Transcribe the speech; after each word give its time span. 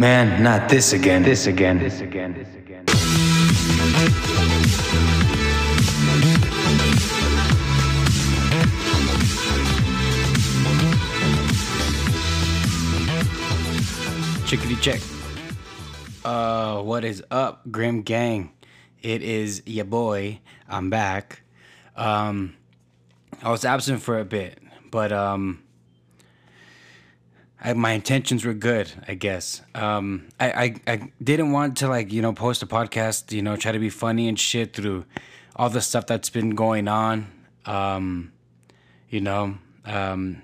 Man, 0.00 0.42
not 0.42 0.70
this 0.70 0.94
again. 0.94 1.22
This 1.22 1.46
again. 1.46 1.78
This 1.78 2.00
again. 2.00 2.32
This 2.32 2.48
again. 2.54 2.86
Chickadee 14.46 14.76
check. 14.76 15.02
Uh, 16.24 16.80
what 16.80 17.04
is 17.04 17.22
up, 17.30 17.70
Grim 17.70 18.00
Gang? 18.00 18.52
It 19.02 19.22
is 19.22 19.62
your 19.66 19.84
boy. 19.84 20.40
I'm 20.66 20.88
back. 20.88 21.42
Um, 21.94 22.56
I 23.42 23.50
was 23.50 23.66
absent 23.66 24.00
for 24.00 24.18
a 24.18 24.24
bit, 24.24 24.62
but 24.90 25.12
um, 25.12 25.62
I, 27.62 27.74
my 27.74 27.92
intentions 27.92 28.44
were 28.44 28.54
good, 28.54 28.90
I 29.06 29.14
guess. 29.14 29.60
Um, 29.74 30.28
I, 30.38 30.50
I 30.86 30.92
I 30.92 31.12
didn't 31.22 31.52
want 31.52 31.76
to 31.78 31.88
like 31.88 32.12
you 32.12 32.22
know 32.22 32.32
post 32.32 32.62
a 32.62 32.66
podcast, 32.66 33.32
you 33.32 33.42
know, 33.42 33.56
try 33.56 33.72
to 33.72 33.78
be 33.78 33.90
funny 33.90 34.28
and 34.28 34.38
shit 34.38 34.74
through 34.74 35.04
all 35.56 35.68
the 35.68 35.80
stuff 35.80 36.06
that's 36.06 36.30
been 36.30 36.50
going 36.50 36.88
on. 36.88 37.30
Um, 37.66 38.32
you 39.10 39.20
know, 39.20 39.58
um, 39.84 40.42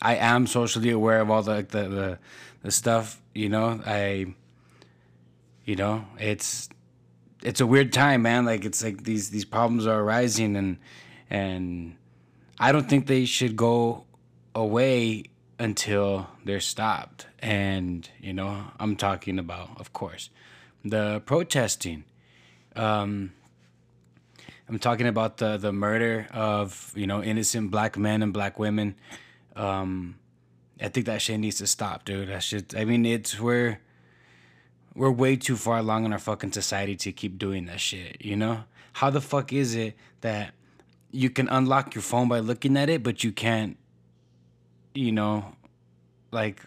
I 0.00 0.16
am 0.16 0.46
socially 0.46 0.90
aware 0.90 1.20
of 1.20 1.30
all 1.30 1.42
the 1.42 1.66
the 1.68 1.88
the, 1.88 2.18
the 2.62 2.70
stuff. 2.70 3.20
You 3.34 3.48
know, 3.48 3.80
I, 3.84 4.34
you 5.64 5.74
know, 5.74 6.06
it's 6.18 6.68
it's 7.42 7.60
a 7.60 7.66
weird 7.66 7.92
time, 7.92 8.22
man. 8.22 8.44
Like 8.44 8.64
it's 8.64 8.82
like 8.82 9.02
these 9.02 9.30
these 9.30 9.44
problems 9.44 9.86
are 9.86 10.00
arising, 10.00 10.54
and 10.54 10.78
and 11.30 11.96
I 12.60 12.70
don't 12.70 12.88
think 12.88 13.08
they 13.08 13.24
should 13.24 13.56
go 13.56 14.04
away 14.54 15.24
until 15.58 16.28
they're 16.44 16.60
stopped. 16.60 17.26
And 17.38 18.08
you 18.20 18.32
know, 18.32 18.64
I'm 18.78 18.96
talking 18.96 19.38
about, 19.38 19.80
of 19.80 19.92
course, 19.92 20.30
the 20.84 21.22
protesting. 21.26 22.04
Um, 22.74 23.32
I'm 24.68 24.78
talking 24.78 25.06
about 25.06 25.38
the 25.38 25.56
the 25.56 25.72
murder 25.72 26.26
of 26.32 26.92
you 26.94 27.06
know 27.06 27.22
innocent 27.22 27.70
black 27.70 27.96
men 27.96 28.22
and 28.22 28.32
black 28.32 28.58
women. 28.58 28.96
Um, 29.54 30.16
I 30.80 30.88
think 30.88 31.06
that 31.06 31.22
shit 31.22 31.40
needs 31.40 31.58
to 31.58 31.66
stop, 31.66 32.04
dude. 32.04 32.28
That 32.28 32.42
shit. 32.42 32.76
I 32.76 32.84
mean, 32.84 33.06
it's 33.06 33.40
we're 33.40 33.80
we're 34.94 35.10
way 35.10 35.36
too 35.36 35.56
far 35.56 35.78
along 35.78 36.04
in 36.04 36.12
our 36.12 36.18
fucking 36.18 36.52
society 36.52 36.96
to 36.96 37.12
keep 37.12 37.38
doing 37.38 37.66
that 37.66 37.80
shit. 37.80 38.24
You 38.24 38.36
know, 38.36 38.64
how 38.94 39.10
the 39.10 39.20
fuck 39.20 39.52
is 39.52 39.74
it 39.74 39.94
that 40.22 40.54
you 41.10 41.30
can 41.30 41.48
unlock 41.48 41.94
your 41.94 42.02
phone 42.02 42.28
by 42.28 42.40
looking 42.40 42.76
at 42.76 42.88
it, 42.88 43.02
but 43.02 43.22
you 43.22 43.30
can't, 43.30 43.76
you 44.96 45.12
know, 45.12 45.54
like 46.30 46.60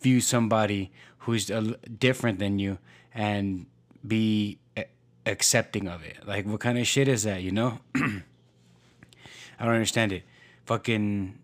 view 0.00 0.20
somebody 0.20 0.92
who's 1.18 1.50
different 1.98 2.38
than 2.38 2.58
you 2.58 2.78
and 3.14 3.66
be 4.06 4.58
accepting 5.26 5.88
of 5.88 6.02
it. 6.02 6.26
Like, 6.26 6.46
what 6.46 6.60
kind 6.60 6.78
of 6.78 6.86
shit 6.86 7.08
is 7.08 7.22
that? 7.22 7.42
You 7.42 7.52
know, 7.52 7.78
I 7.94 9.64
don't 9.64 9.74
understand 9.74 10.12
it. 10.12 10.24
Fucking 10.66 11.38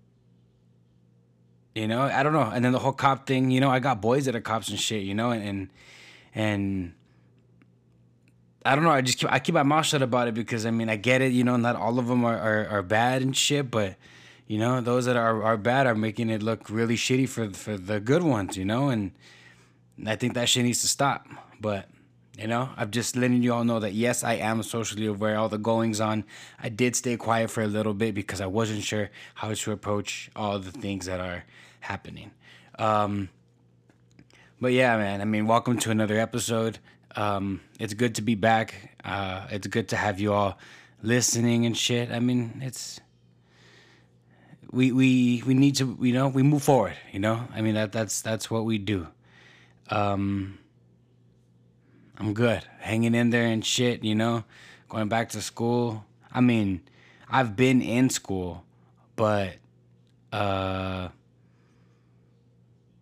you 1.74 1.86
know, 1.86 2.02
I 2.02 2.22
don't 2.22 2.32
know. 2.32 2.42
And 2.42 2.64
then 2.64 2.72
the 2.72 2.78
whole 2.78 2.92
cop 2.92 3.26
thing, 3.26 3.50
you 3.50 3.60
know, 3.60 3.70
I 3.70 3.78
got 3.78 4.00
boys 4.00 4.24
that 4.24 4.34
are 4.34 4.40
cops 4.40 4.68
and 4.68 4.78
shit, 4.78 5.02
you 5.02 5.14
know, 5.14 5.30
and 5.30 5.42
and, 5.42 5.70
and 6.34 6.92
I 8.64 8.74
don't 8.74 8.84
know. 8.84 8.90
I 8.90 9.00
just 9.00 9.18
keep 9.18 9.32
I 9.32 9.38
keep 9.38 9.54
my 9.54 9.62
mouth 9.62 9.86
shut 9.86 10.02
about 10.02 10.28
it 10.28 10.34
because 10.34 10.66
I 10.66 10.72
mean 10.72 10.88
I 10.88 10.96
get 10.96 11.22
it, 11.22 11.32
you 11.32 11.44
know, 11.44 11.56
not 11.56 11.76
all 11.76 11.98
of 11.98 12.08
them 12.08 12.24
are, 12.24 12.36
are, 12.36 12.66
are 12.68 12.82
bad 12.82 13.22
and 13.22 13.36
shit, 13.36 13.70
but 13.70 13.96
you 14.50 14.58
know 14.58 14.80
those 14.80 15.04
that 15.04 15.16
are, 15.16 15.44
are 15.44 15.56
bad 15.56 15.86
are 15.86 15.94
making 15.94 16.28
it 16.28 16.42
look 16.42 16.68
really 16.68 16.96
shitty 16.96 17.28
for 17.28 17.50
for 17.50 17.76
the 17.76 18.00
good 18.00 18.24
ones, 18.24 18.56
you 18.56 18.64
know, 18.64 18.88
and 18.88 19.12
I 20.04 20.16
think 20.16 20.34
that 20.34 20.48
shit 20.48 20.64
needs 20.64 20.80
to 20.80 20.88
stop. 20.88 21.28
But 21.60 21.88
you 22.36 22.48
know, 22.48 22.68
I'm 22.76 22.90
just 22.90 23.14
letting 23.14 23.44
you 23.44 23.54
all 23.54 23.62
know 23.62 23.78
that 23.78 23.92
yes, 23.92 24.24
I 24.24 24.34
am 24.34 24.64
socially 24.64 25.06
aware 25.06 25.38
all 25.38 25.48
the 25.48 25.56
goings 25.56 26.00
on. 26.00 26.24
I 26.60 26.68
did 26.68 26.96
stay 26.96 27.16
quiet 27.16 27.48
for 27.48 27.62
a 27.62 27.68
little 27.68 27.94
bit 27.94 28.12
because 28.12 28.40
I 28.40 28.46
wasn't 28.46 28.82
sure 28.82 29.10
how 29.34 29.54
to 29.54 29.70
approach 29.70 30.32
all 30.34 30.58
the 30.58 30.72
things 30.72 31.06
that 31.06 31.20
are 31.20 31.44
happening. 31.78 32.32
Um, 32.76 33.28
but 34.60 34.72
yeah, 34.72 34.96
man. 34.96 35.20
I 35.20 35.26
mean, 35.26 35.46
welcome 35.46 35.78
to 35.78 35.92
another 35.92 36.18
episode. 36.18 36.80
Um, 37.14 37.60
it's 37.78 37.94
good 37.94 38.16
to 38.16 38.22
be 38.22 38.34
back. 38.34 38.96
Uh, 39.04 39.46
it's 39.52 39.68
good 39.68 39.90
to 39.90 39.96
have 39.96 40.18
you 40.18 40.32
all 40.32 40.58
listening 41.04 41.66
and 41.66 41.76
shit. 41.76 42.10
I 42.10 42.18
mean, 42.18 42.60
it's 42.64 42.98
we 44.70 44.92
we 44.92 45.42
we 45.46 45.54
need 45.54 45.76
to 45.76 45.96
you 46.00 46.12
know 46.12 46.28
we 46.28 46.42
move 46.42 46.62
forward. 46.62 46.96
You 47.12 47.20
know, 47.20 47.48
I 47.54 47.60
mean 47.60 47.74
that 47.74 47.92
that's 47.92 48.22
that's 48.22 48.50
what 48.50 48.64
we 48.64 48.78
do. 48.78 49.08
Um, 49.88 50.58
I'm 52.18 52.34
good, 52.34 52.62
hanging 52.78 53.14
in 53.14 53.30
there 53.30 53.46
and 53.46 53.64
shit. 53.64 54.04
You 54.04 54.14
know, 54.14 54.44
going 54.88 55.08
back 55.08 55.30
to 55.30 55.42
school. 55.42 56.04
I 56.32 56.40
mean, 56.40 56.82
I've 57.28 57.56
been 57.56 57.82
in 57.82 58.10
school, 58.10 58.64
but 59.16 59.54
uh 60.32 61.08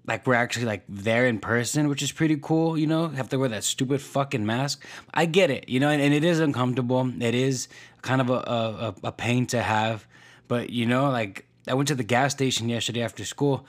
like 0.09 0.27
we're 0.27 0.35
actually 0.35 0.65
like 0.65 0.85
there 0.89 1.27
in 1.27 1.39
person, 1.39 1.89
which 1.89 2.03
is 2.03 2.11
pretty 2.11 2.39
cool, 2.41 2.79
you 2.79 2.87
know, 2.87 3.09
have 3.09 3.29
to 3.29 3.39
wear 3.39 3.51
that 3.51 3.63
stupid 3.63 4.01
fucking 4.01 4.45
mask. 4.45 4.83
I 5.13 5.27
get 5.27 5.51
it, 5.51 5.69
you 5.69 5.79
know, 5.79 5.91
and, 5.91 6.01
and 6.01 6.15
it 6.15 6.25
is 6.25 6.41
uncomfortable. 6.41 7.13
It 7.23 7.35
is 7.35 7.69
kind 8.01 8.23
of 8.23 8.31
a, 8.31 8.33
a, 8.33 8.95
a 9.05 9.13
pain 9.13 9.45
to 9.49 9.61
have. 9.61 10.07
But, 10.49 10.71
you 10.71 10.87
know, 10.87 11.11
like 11.11 11.45
I 11.69 11.75
went 11.75 11.89
to 11.89 11.95
the 11.95 12.05
gas 12.05 12.33
station 12.33 12.69
yesterday 12.69 13.03
after 13.03 13.25
school 13.25 13.67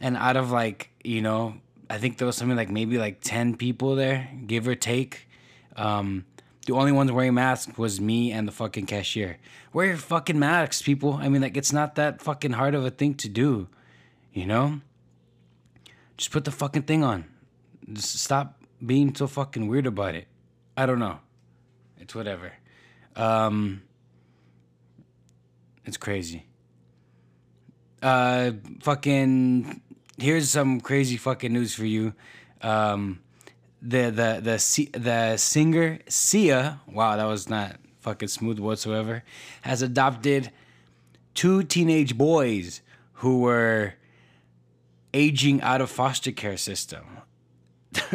and 0.00 0.16
out 0.16 0.36
of 0.36 0.50
like, 0.50 0.90
you 1.02 1.20
know, 1.20 1.54
I 1.88 1.98
think 1.98 2.18
there 2.18 2.26
was 2.26 2.36
something 2.36 2.56
like 2.56 2.70
maybe 2.70 2.98
like 2.98 3.20
10 3.20 3.56
people 3.56 3.96
there, 3.96 4.28
give 4.46 4.66
or 4.66 4.74
take. 4.74 5.28
Um, 5.76 6.24
the 6.66 6.74
only 6.74 6.92
ones 6.92 7.10
wearing 7.10 7.34
masks 7.34 7.76
was 7.76 8.00
me 8.00 8.30
and 8.32 8.46
the 8.46 8.52
fucking 8.52 8.86
cashier. 8.86 9.38
Wear 9.72 9.86
your 9.86 9.96
fucking 9.96 10.38
masks, 10.38 10.80
people. 10.80 11.14
I 11.14 11.28
mean, 11.28 11.42
like, 11.42 11.56
it's 11.56 11.72
not 11.72 11.96
that 11.96 12.22
fucking 12.22 12.52
hard 12.52 12.74
of 12.74 12.84
a 12.84 12.90
thing 12.90 13.14
to 13.14 13.28
do, 13.28 13.68
you 14.32 14.46
know? 14.46 14.80
Just 16.16 16.30
put 16.30 16.44
the 16.44 16.50
fucking 16.50 16.82
thing 16.82 17.02
on. 17.02 17.24
Just 17.92 18.20
stop 18.20 18.62
being 18.84 19.14
so 19.14 19.26
fucking 19.26 19.66
weird 19.66 19.86
about 19.86 20.14
it. 20.14 20.28
I 20.76 20.86
don't 20.86 20.98
know. 20.98 21.18
It's 21.98 22.14
whatever. 22.14 22.52
Um, 23.16 23.82
it's 25.84 25.96
crazy. 25.96 26.46
Uh, 28.02 28.52
fucking. 28.80 29.80
Here's 30.18 30.50
some 30.50 30.80
crazy 30.80 31.16
fucking 31.16 31.52
news 31.52 31.74
for 31.74 31.86
you. 31.86 32.14
Um, 32.60 33.20
the 33.80 34.10
the 34.10 34.40
the 34.42 34.98
the 34.98 35.36
singer 35.36 36.00
Sia. 36.08 36.80
Wow, 36.86 37.16
that 37.16 37.24
was 37.24 37.48
not 37.48 37.76
fucking 38.00 38.28
smooth 38.28 38.58
whatsoever. 38.58 39.22
Has 39.62 39.82
adopted 39.82 40.50
two 41.34 41.62
teenage 41.62 42.18
boys 42.18 42.82
who 43.14 43.40
were 43.40 43.94
aging 45.14 45.62
out 45.62 45.80
of 45.80 45.90
foster 45.90 46.32
care 46.32 46.56
system. 46.56 47.04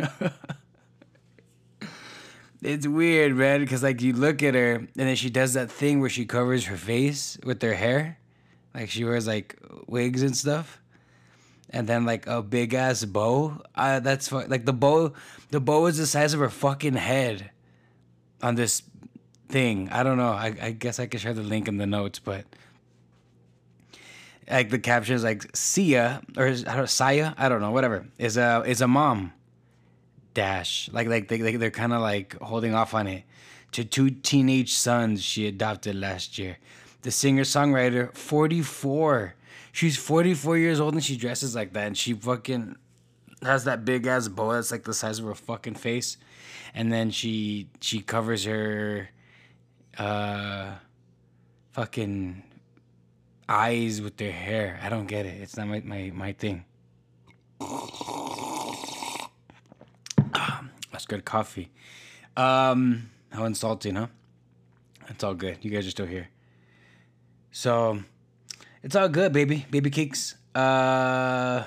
it's 2.62 2.88
weird, 2.88 3.36
man, 3.36 3.62
because 3.62 3.84
like 3.84 4.02
you 4.02 4.14
look 4.14 4.42
at 4.44 4.56
her 4.56 4.76
and 4.76 4.90
then 4.96 5.16
she 5.16 5.30
does 5.30 5.54
that 5.54 5.72
thing 5.72 6.00
where 6.00 6.10
she 6.10 6.26
covers 6.26 6.66
her 6.66 6.78
face 6.78 7.38
with 7.44 7.62
her 7.62 7.76
hair, 7.76 8.20
like 8.78 8.92
she 8.92 9.04
wears 9.04 9.26
like 9.26 9.58
wigs 9.88 10.22
and 10.22 10.38
stuff, 10.38 10.80
and 11.72 11.88
then 11.88 12.06
like 12.06 12.28
a 12.28 12.44
big 12.44 12.76
ass 12.76 13.04
bow. 13.06 13.60
Uh, 13.74 14.00
that's 14.00 14.28
fu- 14.28 14.46
like 14.46 14.66
the 14.66 14.74
bow. 14.74 15.14
The 15.50 15.60
bow 15.60 15.88
is 15.88 15.98
the 15.98 16.06
size 16.06 16.36
of 16.36 16.40
her 16.42 16.50
fucking 16.50 16.94
head 16.94 17.50
on 18.44 18.54
this 18.54 18.84
thing. 19.50 19.90
I 19.92 20.04
don't 20.04 20.18
know. 20.18 20.30
I, 20.30 20.56
I 20.62 20.72
guess 20.72 21.00
I 21.00 21.08
could 21.08 21.20
share 21.20 21.34
the 21.34 21.42
link 21.42 21.68
in 21.68 21.78
the 21.78 21.88
notes, 21.88 22.20
but 22.20 22.46
like 24.48 24.70
the 24.70 24.78
caption 24.78 25.16
is 25.16 25.24
like 25.24 25.56
Sia 25.56 26.22
or 26.38 26.56
Saya, 26.86 27.34
I 27.36 27.50
don't 27.50 27.62
know, 27.62 27.72
whatever. 27.72 28.06
Is 28.20 28.38
a 28.38 28.64
is 28.64 28.82
a 28.82 28.88
mom 28.88 29.34
dash. 30.36 30.88
Like 30.94 31.08
like 31.08 31.30
they, 31.30 31.42
they 31.42 31.56
they're 31.56 31.72
kind 31.72 31.94
of 31.94 32.02
like 32.02 32.40
holding 32.42 32.76
off 32.76 32.94
on 32.94 33.08
it. 33.08 33.24
To 33.72 33.84
two 33.84 34.12
teenage 34.12 34.76
sons 34.76 35.24
she 35.24 35.48
adopted 35.48 35.96
last 35.96 36.38
year. 36.38 36.58
The 37.02 37.12
singer-songwriter 37.12 38.14
44. 38.14 39.36
She's 39.72 39.98
44 39.98 40.58
years 40.58 40.80
old 40.80 40.94
and 40.94 41.04
she 41.04 41.18
dresses 41.18 41.56
like 41.56 41.74
that 41.74 41.88
and 41.88 41.98
she 41.98 42.14
fucking 42.14 42.76
has 43.44 43.66
that 43.66 43.86
big 43.86 44.08
ass 44.08 44.28
bow 44.28 44.54
that's 44.54 44.72
like 44.72 44.84
the 44.84 44.94
size 44.94 45.20
of 45.20 45.26
her 45.26 45.36
fucking 45.36 45.76
face. 45.76 46.18
And 46.74 46.92
then 46.92 47.12
she 47.12 47.70
she 47.82 48.02
covers 48.02 48.46
her 48.46 49.10
uh 49.98 50.76
fucking 51.74 52.44
eyes 53.48 54.02
with 54.02 54.18
their 54.18 54.32
hair. 54.32 54.80
I 54.82 54.90
don't 54.90 55.06
get 55.08 55.26
it. 55.26 55.42
It's 55.42 55.56
not 55.56 55.68
my 55.68 55.82
my, 55.82 56.12
my 56.14 56.34
thing. 56.34 56.66
That's 60.92 61.06
good 61.06 61.26
coffee. 61.26 61.70
Um, 62.36 63.12
how 63.30 63.46
insulting, 63.46 63.96
huh? 63.96 64.08
It's 65.10 65.24
all 65.24 65.36
good. 65.36 65.60
You 65.62 65.72
guys 65.72 65.86
are 65.86 65.92
still 65.92 66.06
here. 66.08 66.30
So, 67.52 68.00
it's 68.84 68.96
all 68.96 69.10
good, 69.10 69.34
baby. 69.34 69.66
Baby 69.70 69.90
cakes. 69.90 70.36
Uh, 70.54 71.64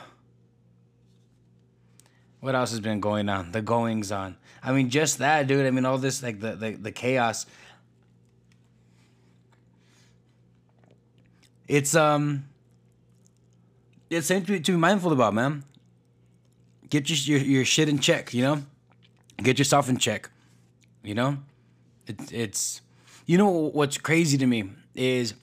What 2.41 2.55
else 2.55 2.71
has 2.71 2.81
been 2.81 3.01
going 3.01 3.29
on? 3.29 3.53
The 3.53 3.61
goings 3.61 4.11
on. 4.11 4.37
I 4.63 4.73
mean, 4.73 4.89
just 4.89 5.19
that, 5.19 5.47
dude. 5.47 5.67
I 5.67 5.71
mean, 5.71 5.85
all 5.85 5.99
this 5.99 6.23
like 6.23 6.41
the 6.41 6.57
the, 6.57 6.71
the 6.73 6.93
chaos. 6.93 7.47
It's 11.69 11.95
um. 11.95 12.47
It's 14.09 14.27
something 14.27 14.61
to 14.61 14.73
be, 14.73 14.77
mindful 14.77 15.13
about, 15.13 15.35
man. 15.35 15.63
Get 16.89 17.09
your, 17.09 17.39
your 17.39 17.47
your 17.47 17.65
shit 17.65 17.89
in 17.89 18.01
check, 18.01 18.35
you 18.35 18.43
know. 18.43 18.63
Get 19.37 19.59
yourself 19.59 19.89
in 19.89 19.99
check, 19.99 20.31
you 21.05 21.15
know. 21.15 21.39
It's 22.07 22.33
it's, 22.33 22.81
you 23.27 23.39
know 23.39 23.51
what's 23.51 23.99
crazy 23.99 24.37
to 24.39 24.47
me 24.47 24.71
is, 24.97 25.35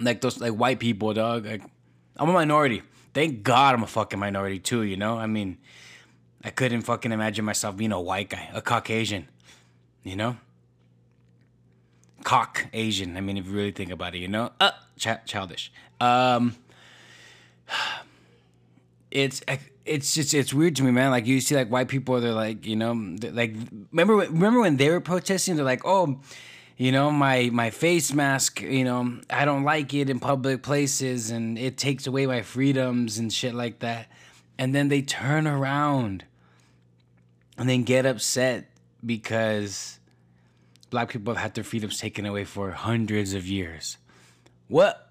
like 0.00 0.20
those 0.20 0.40
like 0.40 0.52
white 0.52 0.78
people, 0.78 1.12
dog. 1.14 1.46
Like, 1.46 1.62
I'm 2.16 2.28
a 2.28 2.32
minority. 2.32 2.82
Thank 3.12 3.42
God 3.42 3.74
I'm 3.74 3.82
a 3.82 3.86
fucking 3.86 4.18
minority 4.18 4.58
too, 4.58 4.82
you 4.82 4.96
know. 4.96 5.16
I 5.16 5.26
mean, 5.26 5.58
I 6.42 6.50
couldn't 6.50 6.82
fucking 6.82 7.12
imagine 7.12 7.44
myself 7.44 7.76
being 7.76 7.92
a 7.92 8.00
white 8.00 8.30
guy, 8.30 8.50
a 8.52 8.60
Caucasian, 8.60 9.28
you 10.02 10.16
know? 10.16 10.36
Cock 12.24 12.66
Asian. 12.72 13.16
I 13.16 13.20
mean, 13.20 13.36
if 13.36 13.46
you 13.46 13.52
really 13.52 13.70
think 13.70 13.90
about 13.90 14.14
it, 14.14 14.18
you 14.18 14.28
know? 14.28 14.50
Uh, 14.58 14.72
ch- 14.98 15.24
childish. 15.26 15.72
Um, 16.00 16.56
it's 19.10 19.42
it's 19.84 20.14
just 20.14 20.34
it's 20.34 20.52
weird 20.52 20.76
to 20.76 20.82
me, 20.82 20.90
man. 20.90 21.10
Like 21.10 21.26
you 21.26 21.40
see, 21.40 21.54
like 21.54 21.68
white 21.68 21.88
people, 21.88 22.20
they're 22.20 22.32
like, 22.32 22.66
you 22.66 22.76
know, 22.76 22.92
like 23.32 23.54
remember 23.92 24.14
remember 24.16 24.60
when 24.60 24.76
they 24.76 24.90
were 24.90 25.00
protesting? 25.00 25.56
They're 25.56 25.64
like, 25.64 25.82
oh, 25.84 26.20
you 26.76 26.90
know, 26.90 27.10
my 27.10 27.50
my 27.52 27.70
face 27.70 28.12
mask, 28.12 28.60
you 28.60 28.84
know, 28.84 29.20
I 29.30 29.44
don't 29.44 29.64
like 29.64 29.94
it 29.94 30.10
in 30.10 30.18
public 30.18 30.62
places, 30.62 31.30
and 31.30 31.58
it 31.58 31.76
takes 31.76 32.06
away 32.06 32.26
my 32.26 32.42
freedoms 32.42 33.18
and 33.18 33.32
shit 33.32 33.54
like 33.54 33.78
that. 33.80 34.08
And 34.58 34.74
then 34.74 34.88
they 34.88 35.02
turn 35.02 35.46
around 35.46 36.24
and 37.56 37.68
then 37.68 37.82
get 37.84 38.06
upset 38.06 38.70
because 39.04 39.98
black 40.90 41.10
people 41.10 41.34
have 41.34 41.42
had 41.42 41.54
their 41.54 41.64
freedoms 41.64 41.98
taken 41.98 42.26
away 42.26 42.44
for 42.44 42.70
hundreds 42.72 43.34
of 43.34 43.46
years. 43.46 43.98
What? 44.68 45.10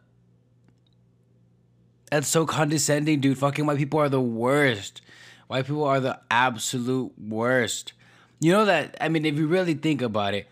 That's 2.10 2.28
so 2.28 2.46
condescending, 2.46 3.22
dude. 3.22 3.38
Fucking 3.38 3.66
white 3.66 3.78
people 3.78 4.00
are 4.00 4.10
the 4.10 4.22
worst. 4.22 5.02
White 5.48 5.66
people 5.66 5.84
are 5.84 6.00
the 6.00 6.20
absolute 6.30 7.12
worst. 7.20 7.94
You 8.40 8.52
know 8.52 8.66
that, 8.66 8.96
I 9.02 9.10
mean, 9.10 9.26
if 9.26 9.38
you 9.38 9.48
really 9.48 9.74
think 9.74 10.02
about 10.02 10.34
it, 10.34 10.48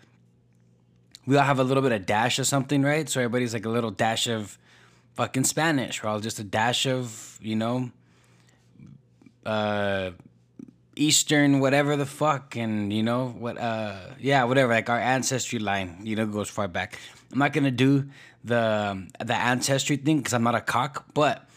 we 1.25 1.37
all 1.37 1.43
have 1.43 1.59
a 1.59 1.63
little 1.63 1.83
bit 1.83 1.91
of 1.91 2.05
dash 2.05 2.39
of 2.39 2.47
something, 2.47 2.81
right? 2.83 3.07
So 3.07 3.19
everybody's 3.19 3.53
like 3.53 3.65
a 3.65 3.69
little 3.69 3.91
dash 3.91 4.27
of 4.27 4.57
fucking 5.13 5.43
Spanish, 5.43 6.03
or 6.03 6.07
all 6.07 6.19
just 6.19 6.39
a 6.39 6.43
dash 6.43 6.85
of, 6.85 7.37
you 7.41 7.55
know, 7.55 7.91
uh, 9.45 10.11
Eastern, 10.95 11.59
whatever 11.59 11.95
the 11.95 12.05
fuck, 12.05 12.55
and 12.55 12.91
you 12.91 13.03
know 13.03 13.29
what? 13.29 13.57
Uh, 13.57 13.95
yeah, 14.19 14.43
whatever. 14.43 14.73
Like 14.73 14.89
our 14.89 14.99
ancestry 14.99 15.59
line, 15.59 16.01
you 16.03 16.15
know, 16.15 16.25
goes 16.25 16.49
far 16.49 16.67
back. 16.67 16.99
I'm 17.31 17.39
not 17.39 17.53
gonna 17.53 17.71
do 17.71 18.09
the 18.43 19.07
the 19.23 19.35
ancestry 19.35 19.97
thing 19.97 20.17
because 20.17 20.33
I'm 20.33 20.43
not 20.43 20.55
a 20.55 20.61
cock, 20.61 21.05
but 21.13 21.47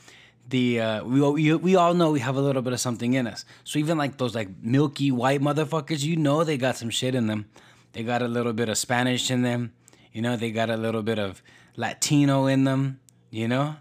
the 0.48 0.80
uh, 0.80 1.04
we, 1.04 1.20
we 1.20 1.54
we 1.54 1.76
all 1.76 1.94
know 1.94 2.12
we 2.12 2.20
have 2.20 2.36
a 2.36 2.40
little 2.40 2.62
bit 2.62 2.72
of 2.72 2.80
something 2.80 3.14
in 3.14 3.26
us. 3.26 3.44
So 3.64 3.78
even 3.78 3.98
like 3.98 4.18
those 4.18 4.34
like 4.34 4.48
milky 4.62 5.10
white 5.10 5.40
motherfuckers, 5.40 6.04
you 6.04 6.16
know, 6.16 6.44
they 6.44 6.56
got 6.56 6.76
some 6.76 6.90
shit 6.90 7.14
in 7.14 7.26
them. 7.26 7.46
They 7.94 8.02
got 8.02 8.22
a 8.22 8.28
little 8.28 8.52
bit 8.52 8.68
of 8.68 8.76
Spanish 8.76 9.30
in 9.30 9.42
them. 9.42 9.72
You 10.12 10.20
know, 10.20 10.36
they 10.36 10.50
got 10.50 10.68
a 10.68 10.76
little 10.76 11.02
bit 11.02 11.18
of 11.18 11.42
Latino 11.76 12.46
in 12.46 12.64
them. 12.64 13.00
You 13.30 13.48
know, 13.48 13.76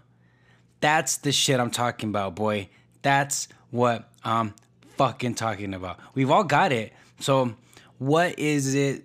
that's 0.80 1.18
the 1.18 1.32
shit 1.32 1.60
I'm 1.60 1.70
talking 1.70 2.08
about, 2.08 2.34
boy. 2.34 2.68
That's 3.02 3.48
what 3.70 4.08
I'm 4.24 4.54
fucking 4.96 5.34
talking 5.34 5.74
about. 5.74 5.98
We've 6.14 6.30
all 6.30 6.44
got 6.44 6.72
it. 6.72 6.92
So, 7.20 7.54
what 7.98 8.38
is 8.38 8.74
it 8.74 9.04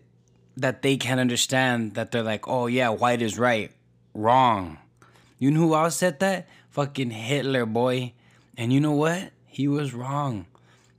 that 0.58 0.82
they 0.82 0.98
can't 0.98 1.20
understand 1.20 1.96
that 1.96 2.12
they're 2.12 2.24
like, 2.24 2.48
oh, 2.48 2.68
yeah, 2.68 2.90
white 2.90 3.22
is 3.22 3.38
right? 3.38 3.72
Wrong. 4.14 4.78
You 5.38 5.52
know 5.52 5.60
who 5.60 5.76
else 5.76 5.96
said 5.96 6.20
that? 6.20 6.48
Fucking 6.70 7.12
Hitler, 7.12 7.66
boy. 7.66 8.14
And 8.58 8.72
you 8.72 8.80
know 8.80 8.92
what? 8.92 9.32
He 9.48 9.68
was 9.68 9.94
wrong. 9.94 10.46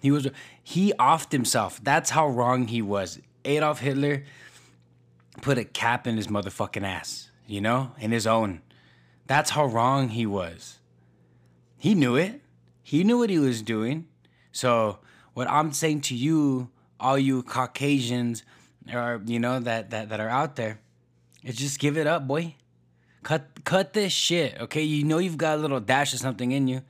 He 0.00 0.10
was, 0.10 0.28
he 0.62 0.92
offed 0.98 1.32
himself. 1.32 1.80
That's 1.82 2.10
how 2.10 2.26
wrong 2.26 2.68
he 2.68 2.82
was. 2.82 3.20
Adolf 3.44 3.80
Hitler 3.80 4.24
put 5.40 5.58
a 5.58 5.64
cap 5.64 6.06
in 6.06 6.16
his 6.16 6.28
motherfucking 6.28 6.84
ass, 6.84 7.30
you 7.46 7.60
know, 7.60 7.92
in 7.98 8.10
his 8.10 8.26
own. 8.26 8.62
That's 9.26 9.50
how 9.50 9.66
wrong 9.66 10.08
he 10.08 10.26
was. 10.26 10.78
He 11.78 11.94
knew 11.94 12.16
it. 12.16 12.42
He 12.82 13.04
knew 13.04 13.18
what 13.18 13.30
he 13.30 13.38
was 13.38 13.62
doing. 13.62 14.06
So 14.52 14.98
what 15.34 15.48
I'm 15.48 15.72
saying 15.72 16.02
to 16.02 16.14
you, 16.14 16.70
all 16.98 17.18
you 17.18 17.42
Caucasians, 17.42 18.42
or 18.92 19.22
you 19.24 19.38
know 19.38 19.60
that 19.60 19.90
that 19.90 20.08
that 20.08 20.20
are 20.20 20.28
out 20.28 20.56
there, 20.56 20.80
is 21.44 21.56
just 21.56 21.78
give 21.78 21.96
it 21.96 22.06
up, 22.06 22.26
boy. 22.26 22.56
Cut 23.22 23.64
cut 23.64 23.92
this 23.92 24.12
shit, 24.12 24.60
okay? 24.60 24.82
You 24.82 25.04
know 25.04 25.18
you've 25.18 25.38
got 25.38 25.58
a 25.58 25.60
little 25.60 25.80
dash 25.80 26.12
of 26.12 26.20
something 26.20 26.52
in 26.52 26.68
you, 26.68 26.82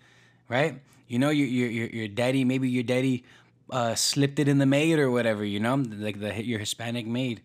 right? 0.49 0.81
You 1.06 1.19
know 1.19 1.31
your 1.31 1.47
your 1.47 1.69
your, 1.69 1.88
your 1.88 2.08
daddy, 2.08 2.44
maybe 2.44 2.69
your 2.69 2.82
daddy 2.85 3.25
uh, 3.70 3.94
slipped 3.94 4.38
it 4.38 4.49
in 4.49 4.58
the 4.58 4.67
maid 4.67 4.99
or 4.99 5.11
whatever, 5.11 5.44
you 5.44 5.61
know, 5.61 5.76
like 5.76 6.20
the 6.20 6.44
your 6.44 6.58
Hispanic 6.58 7.06
maid 7.06 7.43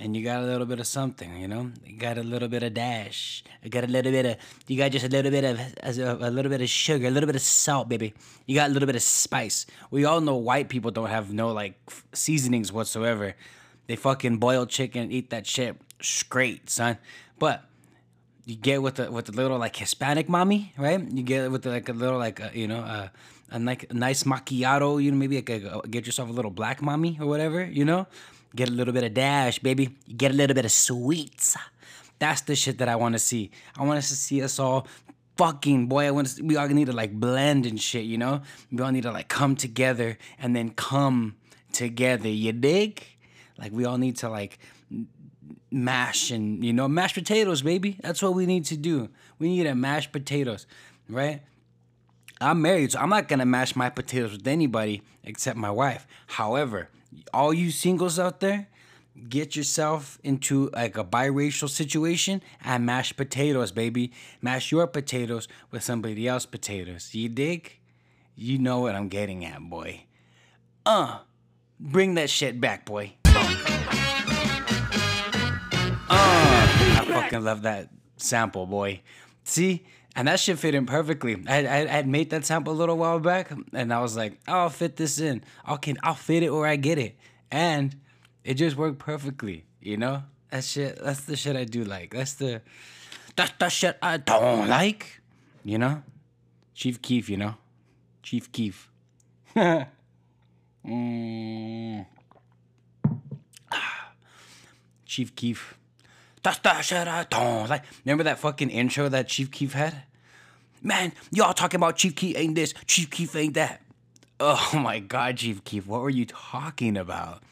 and 0.00 0.16
you 0.16 0.24
got 0.24 0.42
a 0.42 0.46
little 0.46 0.66
bit 0.66 0.80
of 0.80 0.86
something, 0.86 1.38
you 1.38 1.46
know. 1.46 1.70
You 1.84 1.98
got 1.98 2.16
a 2.16 2.22
little 2.22 2.48
bit 2.48 2.62
of 2.62 2.72
dash. 2.72 3.44
You 3.62 3.68
got 3.68 3.84
a 3.84 3.86
little 3.86 4.10
bit 4.10 4.24
of. 4.24 4.36
You 4.66 4.78
got 4.78 4.92
just 4.92 5.04
a 5.04 5.08
little 5.08 5.30
bit 5.30 5.44
of 5.44 5.60
a, 5.82 6.30
little 6.30 6.48
bit 6.48 6.62
of 6.62 6.70
sugar, 6.70 7.06
a 7.06 7.10
little 7.10 7.26
bit 7.26 7.36
of 7.36 7.42
salt, 7.42 7.90
baby. 7.90 8.14
You 8.46 8.54
got 8.54 8.70
a 8.70 8.72
little 8.72 8.86
bit 8.86 8.96
of 8.96 9.02
spice. 9.02 9.66
We 9.90 10.06
all 10.06 10.22
know 10.22 10.36
white 10.36 10.70
people 10.70 10.90
don't 10.90 11.10
have 11.10 11.32
no 11.34 11.52
like 11.52 11.74
seasonings 12.14 12.72
whatsoever. 12.72 13.34
They 13.88 13.96
fucking 13.96 14.38
boil 14.38 14.64
chicken, 14.64 15.12
eat 15.12 15.28
that 15.30 15.46
shit 15.46 15.76
straight, 16.00 16.70
son. 16.70 16.96
But 17.38 17.64
you 18.46 18.56
get 18.56 18.80
with 18.80 18.94
the 18.94 19.12
with 19.12 19.26
the 19.26 19.32
little 19.32 19.58
like 19.58 19.76
Hispanic 19.76 20.30
mommy, 20.30 20.72
right? 20.78 20.98
You 20.98 21.22
get 21.22 21.50
with 21.50 21.62
the, 21.62 21.70
like 21.70 21.90
a 21.90 21.92
little 21.92 22.18
like 22.18 22.40
a, 22.40 22.50
you 22.54 22.68
know 22.68 22.80
uh, 22.80 23.08
a, 23.50 23.58
like 23.58 23.90
a 23.90 23.94
nice 23.94 24.24
macchiato. 24.24 25.02
You 25.02 25.10
know 25.10 25.16
maybe 25.16 25.36
like 25.36 25.50
a, 25.50 25.82
get 25.88 26.06
yourself 26.06 26.28
a 26.28 26.32
little 26.32 26.50
black 26.50 26.82
mommy 26.82 27.18
or 27.20 27.26
whatever. 27.26 27.64
You 27.64 27.84
know 27.84 28.06
Get 28.54 28.68
a 28.68 28.72
little 28.72 28.92
bit 28.92 29.04
of 29.04 29.14
dash, 29.14 29.60
baby. 29.60 29.96
Get 30.16 30.32
a 30.32 30.34
little 30.34 30.54
bit 30.54 30.64
of 30.64 30.72
sweets. 30.72 31.56
That's 32.18 32.40
the 32.42 32.56
shit 32.56 32.78
that 32.78 32.88
I 32.88 32.96
want 32.96 33.14
to 33.14 33.18
see. 33.18 33.50
I 33.78 33.84
want 33.84 33.98
us 33.98 34.08
to 34.08 34.16
see 34.16 34.42
us 34.42 34.58
all 34.58 34.88
fucking 35.36 35.86
boy. 35.86 36.06
I 36.06 36.10
want 36.10 36.28
to. 36.28 36.42
We 36.42 36.56
all 36.56 36.66
need 36.68 36.86
to 36.86 36.92
like 36.92 37.12
blend 37.12 37.64
and 37.64 37.80
shit. 37.80 38.04
You 38.04 38.18
know, 38.18 38.42
we 38.72 38.82
all 38.82 38.90
need 38.90 39.04
to 39.04 39.12
like 39.12 39.28
come 39.28 39.54
together 39.54 40.18
and 40.38 40.54
then 40.54 40.70
come 40.70 41.36
together. 41.72 42.28
You 42.28 42.52
dig? 42.52 43.04
Like 43.56 43.72
we 43.72 43.84
all 43.84 43.98
need 43.98 44.16
to 44.18 44.28
like 44.28 44.58
mash 45.70 46.32
and 46.32 46.64
you 46.64 46.72
know 46.72 46.88
mashed 46.88 47.14
potatoes, 47.14 47.62
baby. 47.62 47.98
That's 48.00 48.20
what 48.20 48.34
we 48.34 48.46
need 48.46 48.64
to 48.66 48.76
do. 48.76 49.10
We 49.38 49.48
need 49.48 49.62
to 49.64 49.74
mash 49.76 50.10
potatoes, 50.10 50.66
right? 51.08 51.42
I'm 52.42 52.62
married, 52.62 52.92
so 52.92 52.98
I'm 52.98 53.10
not 53.10 53.28
gonna 53.28 53.44
mash 53.44 53.76
my 53.76 53.90
potatoes 53.90 54.32
with 54.32 54.48
anybody 54.48 55.02
except 55.22 55.58
my 55.58 55.70
wife. 55.70 56.06
However, 56.26 56.88
all 57.34 57.52
you 57.52 57.70
singles 57.70 58.18
out 58.18 58.40
there, 58.40 58.68
get 59.28 59.54
yourself 59.56 60.18
into 60.24 60.70
like 60.70 60.96
a 60.96 61.04
biracial 61.04 61.68
situation 61.68 62.40
and 62.64 62.86
mash 62.86 63.14
potatoes, 63.14 63.72
baby. 63.72 64.12
Mash 64.40 64.72
your 64.72 64.86
potatoes 64.86 65.48
with 65.70 65.82
somebody 65.82 66.26
else's 66.26 66.46
potatoes. 66.46 67.14
You 67.14 67.28
dig? 67.28 67.78
You 68.36 68.58
know 68.58 68.80
what 68.80 68.94
I'm 68.94 69.08
getting 69.08 69.44
at, 69.44 69.60
boy. 69.60 70.04
Uh, 70.86 71.18
bring 71.78 72.14
that 72.14 72.30
shit 72.30 72.58
back, 72.58 72.86
boy. 72.86 73.12
Uh, 73.24 73.36
I 76.08 77.04
fucking 77.06 77.44
love 77.44 77.62
that 77.62 77.90
sample, 78.16 78.64
boy. 78.64 79.02
See? 79.44 79.84
And 80.16 80.26
that 80.28 80.40
shit 80.40 80.58
fit 80.58 80.74
in 80.74 80.86
perfectly. 80.86 81.42
I, 81.46 81.64
I, 81.64 81.80
I 81.82 81.86
had 81.86 82.08
made 82.08 82.30
that 82.30 82.44
sample 82.44 82.72
a 82.72 82.74
little 82.74 82.96
while 82.96 83.20
back, 83.20 83.52
and 83.72 83.92
I 83.92 84.00
was 84.00 84.16
like, 84.16 84.40
I'll 84.48 84.70
fit 84.70 84.96
this 84.96 85.20
in. 85.20 85.44
I 85.64 85.76
can 85.76 85.98
I'll 86.02 86.14
fit 86.14 86.42
it 86.42 86.48
or 86.48 86.66
I 86.66 86.76
get 86.76 86.98
it, 86.98 87.16
and 87.50 87.94
it 88.44 88.54
just 88.54 88.76
worked 88.76 88.98
perfectly. 88.98 89.64
You 89.80 89.96
know, 89.96 90.24
that 90.50 90.64
shit. 90.64 90.98
That's 91.02 91.22
the 91.22 91.36
shit 91.36 91.56
I 91.56 91.64
do 91.64 91.84
like. 91.84 92.12
That's 92.12 92.34
the 92.34 92.60
that's 93.36 93.52
the 93.58 93.68
shit 93.68 93.98
I 94.02 94.16
don't 94.16 94.68
like. 94.68 95.20
You 95.64 95.78
know, 95.78 96.02
Chief 96.74 97.00
Keef. 97.00 97.30
You 97.30 97.36
know, 97.36 97.54
Chief 98.22 98.50
Keef. 98.50 98.90
mm. 99.56 99.86
Chief 105.06 105.34
Keef. 105.34 105.76
Like. 107.68 107.84
Remember 108.04 108.24
that 108.24 108.38
fucking 108.38 108.70
intro 108.70 109.08
that 109.08 109.28
Chief 109.28 109.50
Keef 109.50 109.72
had? 109.72 110.02
Man, 110.82 111.12
y'all 111.30 111.52
talking 111.52 111.78
about 111.78 111.96
Chief 111.96 112.14
Keef 112.14 112.36
ain't 112.36 112.54
this, 112.54 112.72
Chief 112.86 113.10
Keef 113.10 113.36
ain't 113.36 113.54
that. 113.54 113.82
Oh 114.38 114.70
my 114.74 114.98
God, 114.98 115.36
Chief 115.36 115.62
Keef, 115.64 115.86
what 115.86 116.00
were 116.00 116.10
you 116.10 116.26
talking 116.26 116.96
about? 116.96 117.42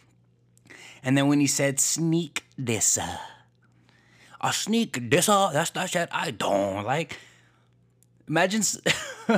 And 1.03 1.17
then 1.17 1.29
when 1.29 1.41
he 1.41 1.47
said 1.47 1.79
sneak 1.79 2.45
disser, 2.61 3.19
a 4.41 4.53
sneak 4.53 5.11
disser, 5.11 5.53
that's 5.53 5.71
that 5.71 5.91
shit 5.91 6.09
I 6.11 6.31
don't 6.31 6.85
like. 6.85 7.19
Imagine, 8.27 8.63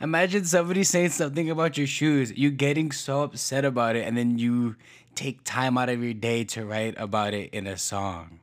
Imagine 0.00 0.44
somebody 0.44 0.84
saying 0.84 1.10
something 1.10 1.50
about 1.50 1.78
your 1.78 1.86
shoes, 1.86 2.36
you 2.36 2.50
getting 2.50 2.92
so 2.92 3.22
upset 3.22 3.64
about 3.64 3.96
it, 3.96 4.06
and 4.06 4.16
then 4.16 4.38
you 4.38 4.76
take 5.14 5.44
time 5.44 5.78
out 5.78 5.88
of 5.88 6.02
your 6.02 6.14
day 6.14 6.44
to 6.44 6.64
write 6.64 6.94
about 6.98 7.34
it 7.34 7.50
in 7.52 7.66
a 7.66 7.76
song. 7.78 8.40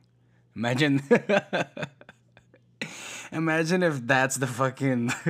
Imagine. 0.56 1.02
Imagine 3.32 3.82
if 3.82 4.06
that's 4.06 4.36
the 4.36 4.46
fucking. 4.46 5.10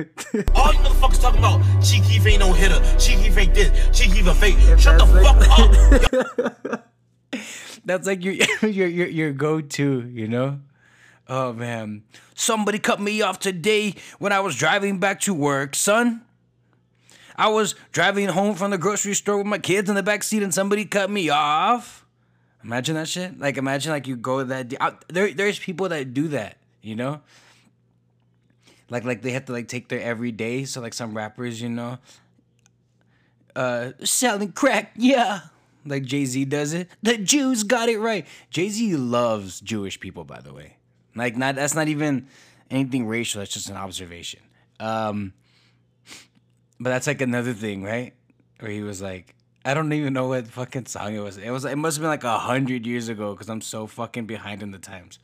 All 0.55 0.73
you 0.73 0.79
motherfuckers 0.79 1.21
talking 1.21 1.39
about 1.39 1.61
Keef 1.81 2.25
ain't 2.27 2.39
no 2.41 2.51
hitter, 2.51 2.81
Keef 2.99 3.37
ain't 3.37 3.53
this, 3.53 3.97
Chief 3.97 4.13
Keef 4.13 4.27
a 4.27 4.33
fake. 4.33 4.57
Shut 4.77 4.99
the 4.99 5.05
that's 5.05 5.47
fuck 5.47 6.75
up. 6.75 6.91
that's 7.85 8.05
like 8.05 8.23
your 8.25 8.33
your 8.61 8.87
your, 8.87 9.07
your 9.07 9.31
go 9.31 9.61
to, 9.61 10.09
you 10.09 10.27
know. 10.27 10.59
Oh 11.29 11.53
man, 11.53 12.03
somebody 12.35 12.77
cut 12.77 12.99
me 12.99 13.21
off 13.21 13.39
today 13.39 13.95
when 14.19 14.33
I 14.33 14.41
was 14.41 14.57
driving 14.57 14.99
back 14.99 15.21
to 15.21 15.33
work, 15.33 15.73
son. 15.73 16.23
I 17.35 17.49
was 17.49 17.75
driving 17.91 18.27
home 18.29 18.55
from 18.55 18.71
the 18.71 18.77
grocery 18.77 19.13
store 19.13 19.37
with 19.37 19.47
my 19.47 19.57
kids 19.57 19.89
in 19.89 19.95
the 19.95 20.03
back 20.03 20.23
seat, 20.23 20.43
and 20.43 20.53
somebody 20.53 20.85
cut 20.85 21.09
me 21.09 21.29
off. 21.29 22.05
Imagine 22.63 22.95
that 22.95 23.07
shit. 23.07 23.39
Like 23.39 23.57
imagine 23.57 23.91
like 23.91 24.07
you 24.07 24.15
go 24.15 24.43
that 24.43 24.69
de- 24.69 24.81
out, 24.81 25.03
there. 25.09 25.33
There's 25.33 25.59
people 25.59 25.89
that 25.89 26.13
do 26.13 26.29
that, 26.29 26.57
you 26.81 26.95
know. 26.95 27.21
Like 28.89 29.03
like 29.03 29.21
they 29.21 29.31
have 29.31 29.45
to 29.45 29.51
like 29.51 29.67
take 29.67 29.89
their 29.89 30.01
everyday. 30.01 30.65
So 30.65 30.79
like 30.79 30.93
some 30.93 31.15
rappers, 31.15 31.61
you 31.61 31.69
know, 31.69 31.97
uh, 33.55 33.91
selling 34.03 34.51
crack, 34.51 34.93
yeah. 34.95 35.41
Like 35.85 36.03
Jay 36.03 36.25
Z 36.25 36.45
does 36.45 36.73
it. 36.73 36.89
The 37.01 37.17
Jews 37.17 37.63
got 37.63 37.89
it 37.89 37.99
right. 37.99 38.25
Jay 38.49 38.69
Z 38.69 38.95
loves 38.95 39.59
Jewish 39.59 39.99
people, 39.99 40.23
by 40.23 40.39
the 40.39 40.53
way. 40.53 40.77
Like 41.15 41.35
not 41.35 41.55
that's 41.55 41.75
not 41.75 41.89
even 41.89 42.27
anything 42.71 43.07
racial. 43.07 43.39
That's 43.39 43.53
just 43.53 43.69
an 43.69 43.75
observation. 43.75 44.39
Um, 44.79 45.33
but 46.83 46.89
that's 46.89 47.07
like 47.07 47.21
another 47.21 47.53
thing, 47.53 47.81
right? 47.83 48.13
Where 48.59 48.71
he 48.71 48.81
was 48.81 49.01
like, 49.01 49.35
I 49.65 49.73
don't 49.73 49.91
even 49.93 50.11
know 50.13 50.27
what 50.27 50.47
fucking 50.47 50.87
song 50.87 51.15
it 51.15 51.19
was. 51.19 51.37
It 51.37 51.49
was. 51.49 51.63
It 51.63 51.77
must 51.77 51.97
have 51.97 52.01
been 52.01 52.09
like 52.09 52.25
a 52.25 52.37
hundred 52.37 52.85
years 52.85 53.07
ago 53.07 53.31
because 53.31 53.49
I'm 53.49 53.61
so 53.61 53.87
fucking 53.87 54.25
behind 54.25 54.61
in 54.61 54.71
the 54.71 54.77
times. 54.77 55.19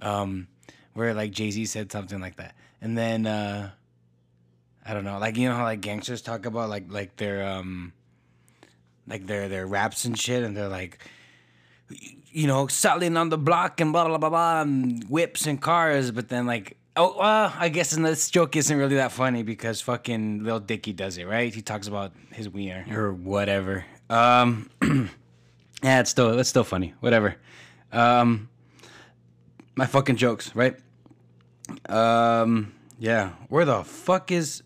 Um, 0.00 0.46
where 0.94 1.14
like 1.14 1.32
Jay 1.32 1.50
Z 1.50 1.66
said 1.66 1.90
something 1.90 2.20
like 2.20 2.36
that, 2.36 2.54
and 2.80 2.96
then 2.96 3.26
uh, 3.26 3.70
I 4.86 4.94
don't 4.94 5.04
know, 5.04 5.18
like 5.18 5.36
you 5.36 5.48
know 5.48 5.56
how 5.56 5.64
like 5.64 5.80
gangsters 5.80 6.22
talk 6.22 6.46
about 6.46 6.68
like 6.68 6.84
like 6.88 7.16
their 7.16 7.44
um, 7.44 7.92
like 9.08 9.26
their 9.26 9.48
their 9.48 9.66
raps 9.66 10.04
and 10.04 10.16
shit, 10.16 10.44
and 10.44 10.56
they're 10.56 10.68
like, 10.68 10.98
you 12.30 12.46
know, 12.46 12.68
selling 12.68 13.16
on 13.16 13.30
the 13.30 13.38
block 13.38 13.80
and 13.80 13.92
blah 13.92 14.06
blah 14.06 14.18
blah 14.18 14.30
blah, 14.30 14.62
and 14.62 15.02
whips 15.08 15.46
and 15.46 15.60
cars, 15.60 16.12
but 16.12 16.28
then 16.28 16.46
like. 16.46 16.76
Oh, 16.94 17.16
well, 17.18 17.52
I 17.58 17.70
guess 17.70 17.92
this 17.96 18.28
joke 18.30 18.54
isn't 18.54 18.76
really 18.76 18.96
that 18.96 19.12
funny 19.12 19.42
because 19.42 19.80
fucking 19.80 20.44
Lil 20.44 20.60
Dicky 20.60 20.92
does 20.92 21.16
it, 21.16 21.24
right? 21.26 21.52
He 21.54 21.62
talks 21.62 21.88
about 21.88 22.12
his 22.32 22.50
wiener 22.50 22.84
or 22.94 23.12
whatever. 23.14 23.86
Um, 24.10 24.68
yeah, 25.82 26.00
it's 26.00 26.10
still 26.10 26.38
it's 26.38 26.50
still 26.50 26.64
funny. 26.64 26.92
Whatever. 27.00 27.36
Um, 27.92 28.50
my 29.74 29.86
fucking 29.86 30.16
jokes, 30.16 30.54
right? 30.54 30.76
Um, 31.88 32.74
yeah. 32.98 33.30
Where 33.48 33.64
the 33.64 33.84
fuck 33.84 34.30
is? 34.30 34.62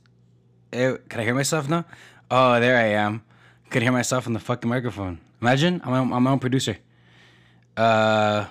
Eh, 0.73 0.97
Can 1.09 1.21
I 1.21 1.23
hear 1.23 1.35
myself 1.35 1.68
now? 1.68 1.85
Oh, 2.28 2.59
there 2.59 2.76
I 2.76 2.88
am. 2.88 3.23
Could 3.71 3.83
hear 3.83 3.92
myself 3.92 4.26
in 4.26 4.33
the 4.33 4.40
fucking 4.40 4.68
microphone. 4.68 5.21
Imagine 5.40 5.80
I'm 5.85 6.12
I'm 6.12 6.23
my 6.25 6.30
own 6.33 6.40
producer. 6.40 6.76
Uh, 7.76 8.47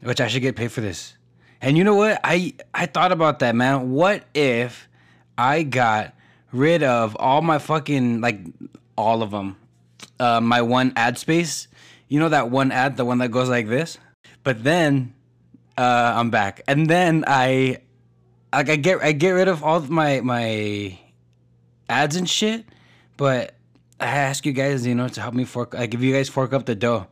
which 0.00 0.22
I 0.22 0.28
should 0.28 0.40
get 0.40 0.56
paid 0.56 0.72
for 0.72 0.80
this. 0.80 1.15
And 1.60 1.76
you 1.78 1.84
know 1.84 1.94
what? 1.94 2.20
I 2.22 2.54
I 2.74 2.86
thought 2.86 3.12
about 3.12 3.38
that, 3.40 3.54
man. 3.54 3.90
What 3.92 4.24
if 4.34 4.88
I 5.38 5.62
got 5.62 6.14
rid 6.52 6.82
of 6.82 7.16
all 7.16 7.42
my 7.42 7.58
fucking 7.58 8.20
like 8.20 8.40
all 8.96 9.22
of 9.22 9.30
them, 9.30 9.56
uh, 10.18 10.40
my 10.40 10.62
one 10.62 10.92
ad 10.96 11.18
space. 11.18 11.68
You 12.08 12.20
know 12.20 12.28
that 12.28 12.50
one 12.50 12.72
ad, 12.72 12.96
the 12.96 13.04
one 13.04 13.18
that 13.18 13.30
goes 13.30 13.48
like 13.48 13.68
this. 13.68 13.98
But 14.42 14.62
then 14.64 15.14
uh, 15.76 16.14
I'm 16.16 16.30
back, 16.30 16.62
and 16.66 16.88
then 16.88 17.24
I 17.26 17.78
like 18.52 18.70
I 18.70 18.76
get 18.76 19.02
I 19.02 19.12
get 19.12 19.30
rid 19.30 19.48
of 19.48 19.62
all 19.62 19.76
of 19.76 19.90
my 19.90 20.20
my 20.20 20.98
ads 21.88 22.16
and 22.16 22.28
shit. 22.28 22.64
But 23.16 23.54
I 23.98 24.06
ask 24.06 24.46
you 24.46 24.52
guys, 24.52 24.86
you 24.86 24.94
know, 24.94 25.08
to 25.08 25.20
help 25.20 25.34
me 25.34 25.44
fork. 25.44 25.74
I 25.74 25.86
give 25.86 26.02
you 26.02 26.12
guys 26.12 26.28
fork 26.28 26.52
up 26.52 26.66
the 26.66 26.74
dough. 26.74 27.08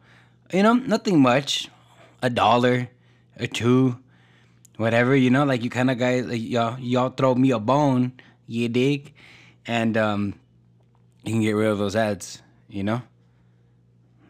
You 0.53 0.63
know, 0.63 0.75
nothing 0.75 1.21
much, 1.21 1.69
a 2.23 2.31
dollar, 2.31 2.91
a 3.37 3.47
two, 3.47 3.99
whatever. 4.77 5.15
You 5.15 5.31
know, 5.31 5.45
like 5.45 5.63
you 5.63 5.71
kind 5.71 5.91
of 5.91 5.99
guys, 5.99 6.27
like, 6.27 6.41
y'all 6.43 6.79
y'all 6.79 7.11
throw 7.11 7.35
me 7.35 7.51
a 7.51 7.59
bone, 7.59 8.13
you 8.47 8.69
dig, 8.69 9.15
and 9.67 9.97
um, 9.97 10.35
you 11.25 11.33
can 11.33 11.43
get 11.43 11.53
rid 11.53 11.69
of 11.69 11.79
those 11.79 11.97
ads. 11.97 12.43
You 12.69 12.85
know, 12.85 13.03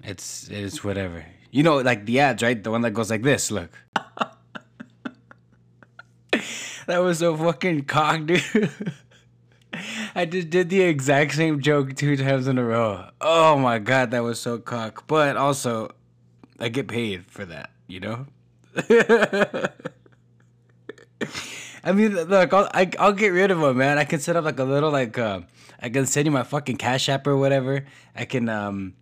it's 0.03 0.49
it's 0.49 0.85
whatever. 0.85 1.25
You 1.51 1.63
know, 1.63 1.79
like 1.79 2.07
the 2.07 2.21
ads, 2.21 2.43
right? 2.43 2.63
The 2.63 2.71
one 2.71 2.83
that 2.83 2.93
goes 2.93 3.11
like 3.11 3.23
this. 3.23 3.51
Look. 3.51 3.71
that 6.87 6.99
was 6.99 7.19
so 7.19 7.37
fucking 7.37 7.85
cock, 7.85 8.27
dude. 8.27 8.71
I 10.15 10.25
just 10.25 10.51
did 10.51 10.71
the 10.71 10.83
exact 10.83 11.35
same 11.35 11.61
joke 11.61 11.97
two 11.97 12.17
times 12.17 12.47
in 12.47 12.59
a 12.59 12.65
row. 12.65 13.09
Oh 13.21 13.57
my 13.59 13.79
god, 13.79 14.11
that 14.13 14.23
was 14.23 14.41
so 14.41 14.59
cock. 14.59 15.07
But 15.07 15.37
also, 15.37 15.95
I 16.61 16.69
get 16.69 16.89
paid 16.89 17.27
for 17.27 17.45
that, 17.47 17.71
you 17.87 18.01
know? 18.01 18.27
I 21.83 21.93
mean, 21.93 22.15
look, 22.15 22.53
I'll, 22.53 22.69
I, 22.73 22.91
I'll 22.99 23.13
get 23.13 23.29
rid 23.29 23.51
of 23.51 23.61
them, 23.61 23.77
man. 23.77 23.99
I 23.99 24.05
can 24.05 24.19
set 24.19 24.37
up 24.37 24.45
like 24.45 24.59
a 24.59 24.65
little, 24.65 24.91
like, 24.91 25.19
uh, 25.19 25.41
I 25.81 25.91
can 25.91 26.07
send 26.07 26.25
you 26.25 26.33
my 26.33 26.43
fucking 26.43 26.77
Cash 26.77 27.09
App 27.09 27.27
or 27.27 27.37
whatever. 27.37 27.85
I 28.17 28.25
can, 28.25 28.49
um, 28.49 28.95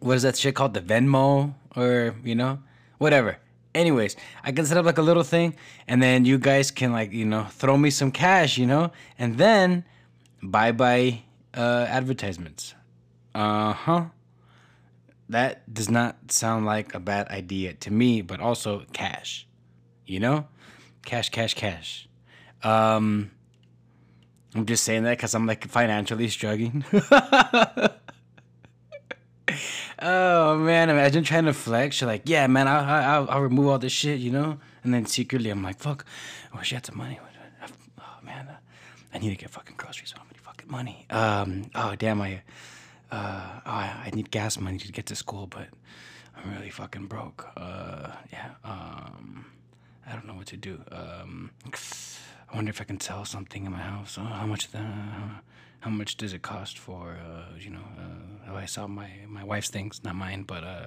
what 0.00 0.16
is 0.16 0.22
that 0.22 0.36
shit 0.36 0.54
called? 0.54 0.74
The 0.74 0.82
Venmo 0.82 1.54
or, 1.74 2.14
you 2.22 2.34
know, 2.34 2.58
whatever. 2.98 3.38
Anyways, 3.74 4.16
I 4.44 4.52
can 4.52 4.66
set 4.66 4.76
up 4.76 4.84
like 4.84 4.98
a 4.98 5.02
little 5.02 5.22
thing 5.22 5.56
and 5.88 6.02
then 6.02 6.24
you 6.24 6.38
guys 6.38 6.70
can, 6.70 6.92
like, 6.92 7.12
you 7.12 7.24
know, 7.24 7.44
throw 7.44 7.76
me 7.76 7.90
some 7.90 8.10
cash, 8.10 8.58
you 8.58 8.66
know, 8.66 8.90
and 9.18 9.38
then 9.38 9.84
bye 10.42 10.72
bye 10.72 11.22
uh, 11.54 11.86
advertisements. 11.88 12.74
Uh 13.34 13.72
huh. 13.72 14.04
That 15.28 15.72
does 15.72 15.90
not 15.90 16.30
sound 16.30 16.66
like 16.66 16.94
a 16.94 17.00
bad 17.00 17.28
idea 17.28 17.72
to 17.74 17.90
me, 17.90 18.22
but 18.22 18.40
also 18.40 18.84
cash, 18.92 19.46
you 20.06 20.20
know? 20.20 20.46
Cash, 21.06 21.30
cash, 21.30 21.54
cash. 21.54 22.08
Um, 22.64 23.30
I'm 24.56 24.66
just 24.66 24.82
saying 24.82 25.04
that 25.04 25.16
because 25.16 25.36
I'm 25.36 25.46
like 25.46 25.64
financially 25.68 26.28
struggling. 26.28 26.84
oh 30.02 30.58
man, 30.58 30.90
imagine 30.90 31.22
trying 31.22 31.44
to 31.44 31.52
flex. 31.52 32.00
You're 32.00 32.10
like, 32.10 32.22
yeah, 32.24 32.48
man, 32.48 32.66
I'll, 32.66 32.84
I'll, 32.84 33.30
I'll 33.30 33.40
remove 33.40 33.68
all 33.68 33.78
this 33.78 33.92
shit, 33.92 34.18
you 34.18 34.32
know? 34.32 34.58
And 34.82 34.92
then 34.92 35.06
secretly, 35.06 35.48
I'm 35.50 35.62
like, 35.62 35.78
fuck, 35.78 36.04
I 36.52 36.58
wish 36.58 36.72
I 36.72 36.76
had 36.76 36.86
some 36.86 36.98
money. 36.98 37.20
Oh 37.98 38.18
man, 38.24 38.48
uh, 38.48 38.56
I 39.14 39.18
need 39.18 39.30
to 39.30 39.36
get 39.36 39.50
fucking 39.50 39.76
groceries. 39.76 40.12
How 40.12 40.24
many 40.24 40.38
fucking 40.42 40.68
money? 40.68 41.06
Um, 41.10 41.70
oh 41.76 41.94
damn, 41.94 42.20
I, 42.20 42.42
uh, 43.12 43.60
oh, 43.64 43.70
I 43.70 44.10
need 44.12 44.32
gas 44.32 44.58
money 44.58 44.78
to 44.78 44.90
get 44.90 45.06
to 45.06 45.14
school, 45.14 45.46
but 45.46 45.68
I'm 46.36 46.52
really 46.52 46.70
fucking 46.70 47.06
broke. 47.06 47.46
Uh, 47.56 48.10
yeah, 48.32 48.50
um, 48.64 49.46
I 50.08 50.12
don't 50.12 50.26
know 50.26 50.34
what 50.34 50.46
to 50.46 50.56
do. 50.56 50.80
Um, 50.92 51.50
I 52.50 52.54
wonder 52.54 52.70
if 52.70 52.80
I 52.80 52.84
can 52.84 53.00
sell 53.00 53.24
something 53.24 53.66
in 53.66 53.72
my 53.72 53.78
house. 53.78 54.16
Oh, 54.18 54.24
how 54.24 54.46
much? 54.46 54.70
The, 54.70 54.78
how 55.80 55.90
much 55.90 56.16
does 56.16 56.32
it 56.32 56.42
cost 56.42 56.78
for? 56.78 57.16
Uh, 57.24 57.56
you 57.58 57.70
know, 57.70 57.84
uh, 57.98 58.52
oh, 58.52 58.56
I 58.56 58.66
sell 58.66 58.88
my 58.88 59.10
my 59.26 59.44
wife's 59.44 59.68
things, 59.68 60.00
not 60.04 60.14
mine, 60.14 60.44
but 60.44 60.62
uh, 60.64 60.86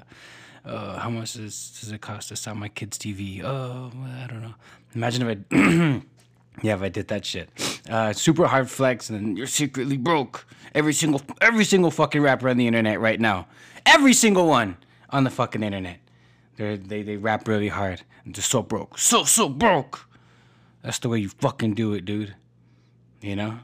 uh, 0.66 1.00
how 1.00 1.10
much 1.10 1.34
does, 1.34 1.78
does 1.80 1.92
it 1.92 2.02
cost 2.02 2.30
to 2.30 2.36
sell 2.36 2.56
my 2.56 2.70
kids' 2.70 2.98
TV? 2.98 3.44
Oh, 3.44 3.92
I 4.24 4.28
don't 4.28 4.42
know. 4.42 4.56
Imagine 4.96 5.30
if 5.30 5.38
I. 5.52 6.02
Yeah, 6.62 6.76
if 6.76 6.82
I 6.82 6.90
did 6.90 7.08
that 7.08 7.24
shit, 7.24 7.50
uh, 7.90 8.12
super 8.12 8.46
hard 8.46 8.70
flex, 8.70 9.10
and 9.10 9.38
you're 9.38 9.48
secretly 9.48 9.96
broke. 9.96 10.46
Every 10.76 10.92
single, 10.92 11.22
every 11.40 11.64
single 11.64 11.90
fucking 11.90 12.22
rapper 12.22 12.50
on 12.50 12.58
the 12.58 12.68
internet 12.68 13.00
right 13.00 13.20
now, 13.20 13.48
every 13.86 14.12
single 14.12 14.46
one 14.46 14.76
on 15.10 15.24
the 15.24 15.30
fucking 15.30 15.64
internet, 15.64 16.00
they 16.60 16.76
they 16.76 17.02
they 17.02 17.18
rap 17.18 17.48
really 17.48 17.70
hard 17.70 18.04
and 18.24 18.36
they're 18.36 18.44
so 18.44 18.62
broke, 18.62 18.98
so 19.00 19.24
so 19.24 19.50
broke. 19.50 20.08
That's 20.84 21.00
the 21.00 21.10
way 21.10 21.20
you 21.20 21.30
fucking 21.30 21.74
do 21.74 21.94
it, 21.94 22.06
dude. 22.06 22.36
You 23.22 23.36
know, 23.36 23.60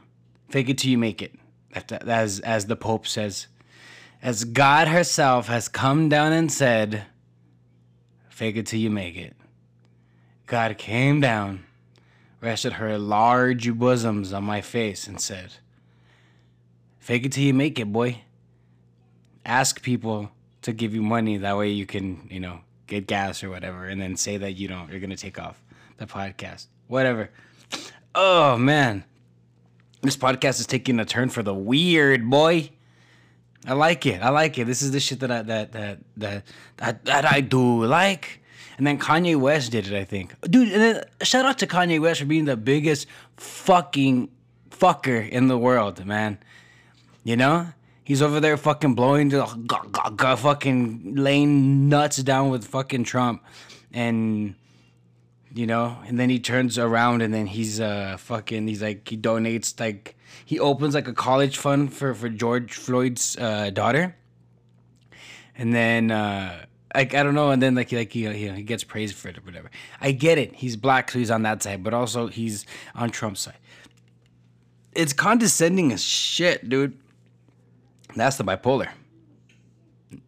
fake 0.48 0.68
it 0.68 0.78
till 0.78 0.90
you 0.90 0.98
make 0.98 1.22
it. 1.22 1.34
As 1.72 2.40
as 2.40 2.66
the 2.66 2.76
Pope 2.76 3.06
says, 3.06 3.46
as 4.20 4.44
God 4.44 4.88
herself 4.88 5.46
has 5.46 5.68
come 5.68 6.08
down 6.08 6.32
and 6.32 6.50
said, 6.50 7.04
fake 8.28 8.56
it 8.56 8.66
till 8.66 8.80
you 8.80 8.90
make 8.90 9.16
it. 9.16 9.36
God 10.46 10.76
came 10.78 11.20
down 11.20 11.66
rested 12.40 12.74
her 12.74 12.98
large 12.98 13.72
bosoms 13.74 14.32
on 14.32 14.44
my 14.44 14.60
face 14.60 15.06
and 15.06 15.20
said, 15.20 15.54
Fake 16.98 17.24
it 17.24 17.32
till 17.32 17.44
you 17.44 17.54
make 17.54 17.78
it, 17.78 17.92
boy. 17.92 18.22
Ask 19.44 19.82
people 19.82 20.30
to 20.62 20.72
give 20.72 20.94
you 20.94 21.02
money. 21.02 21.36
That 21.36 21.56
way 21.56 21.70
you 21.70 21.86
can, 21.86 22.26
you 22.30 22.40
know, 22.40 22.60
get 22.86 23.06
gas 23.06 23.42
or 23.42 23.50
whatever, 23.50 23.86
and 23.86 24.00
then 24.00 24.16
say 24.16 24.36
that 24.36 24.52
you 24.52 24.68
don't, 24.68 24.90
you're 24.90 25.00
to 25.00 25.16
take 25.16 25.38
off 25.38 25.62
the 25.98 26.06
podcast. 26.06 26.66
Whatever. 26.86 27.30
Oh, 28.14 28.56
man. 28.56 29.04
This 30.02 30.16
podcast 30.16 30.60
is 30.60 30.66
taking 30.66 31.00
a 31.00 31.04
turn 31.04 31.30
for 31.30 31.42
the 31.42 31.54
weird, 31.54 32.28
boy. 32.28 32.70
I 33.66 33.72
like 33.72 34.06
it. 34.06 34.22
I 34.22 34.28
like 34.28 34.58
it. 34.58 34.66
This 34.66 34.82
is 34.82 34.92
the 34.92 35.00
shit 35.00 35.20
that 35.20 35.30
I 35.30 35.42
that 35.42 35.72
that 35.72 35.98
that 36.16 36.44
that, 36.76 37.04
that 37.06 37.24
I 37.24 37.40
do 37.40 37.84
like. 37.84 38.40
And 38.78 38.86
then 38.86 38.98
Kanye 38.98 39.36
West 39.36 39.72
did 39.72 39.86
it, 39.88 39.94
I 39.94 40.04
think. 40.04 40.34
Dude, 40.42 40.68
and 40.68 40.80
then 40.80 41.04
shout 41.22 41.44
out 41.46 41.58
to 41.58 41.66
Kanye 41.66 42.00
West 42.00 42.20
for 42.20 42.26
being 42.26 42.44
the 42.44 42.56
biggest 42.56 43.08
fucking 43.38 44.28
fucker 44.70 45.28
in 45.28 45.48
the 45.48 45.58
world, 45.58 46.04
man. 46.04 46.38
You 47.24 47.36
know? 47.36 47.68
He's 48.06 48.22
over 48.22 48.38
there 48.38 48.56
fucking 48.56 48.94
blowing 48.94 49.30
the 49.30 49.44
fucking 50.38 51.16
laying 51.16 51.88
nuts 51.88 52.18
down 52.18 52.50
with 52.50 52.64
fucking 52.64 53.02
Trump. 53.02 53.42
And 53.92 54.54
you 55.52 55.66
know, 55.66 55.98
and 56.06 56.16
then 56.16 56.30
he 56.30 56.38
turns 56.38 56.78
around 56.78 57.22
and 57.22 57.34
then 57.34 57.48
he's 57.48 57.80
uh 57.80 58.16
fucking 58.16 58.68
he's 58.68 58.80
like 58.80 59.08
he 59.08 59.16
donates 59.16 59.80
like 59.80 60.14
he 60.44 60.60
opens 60.60 60.94
like 60.94 61.08
a 61.08 61.12
college 61.12 61.58
fund 61.58 61.92
for 61.92 62.14
for 62.14 62.28
George 62.28 62.74
Floyd's 62.74 63.36
uh, 63.38 63.70
daughter. 63.70 64.14
And 65.56 65.74
then 65.74 66.12
uh 66.12 66.64
like 66.94 67.12
I 67.12 67.24
don't 67.24 67.34
know, 67.34 67.50
and 67.50 67.60
then 67.60 67.74
like 67.74 67.90
like 67.90 68.12
he, 68.12 68.32
he 68.32 68.48
he 68.48 68.62
gets 68.62 68.84
praised 68.84 69.16
for 69.16 69.30
it 69.30 69.38
or 69.38 69.40
whatever. 69.40 69.68
I 70.00 70.12
get 70.12 70.38
it. 70.38 70.54
He's 70.54 70.76
black, 70.76 71.10
so 71.10 71.18
he's 71.18 71.32
on 71.32 71.42
that 71.42 71.60
side, 71.60 71.82
but 71.82 71.92
also 71.92 72.28
he's 72.28 72.66
on 72.94 73.10
Trump's 73.10 73.40
side. 73.40 73.58
It's 74.92 75.12
condescending 75.12 75.90
as 75.90 76.04
shit, 76.04 76.68
dude. 76.68 76.96
That's 78.16 78.36
the 78.36 78.44
bipolar. 78.44 78.88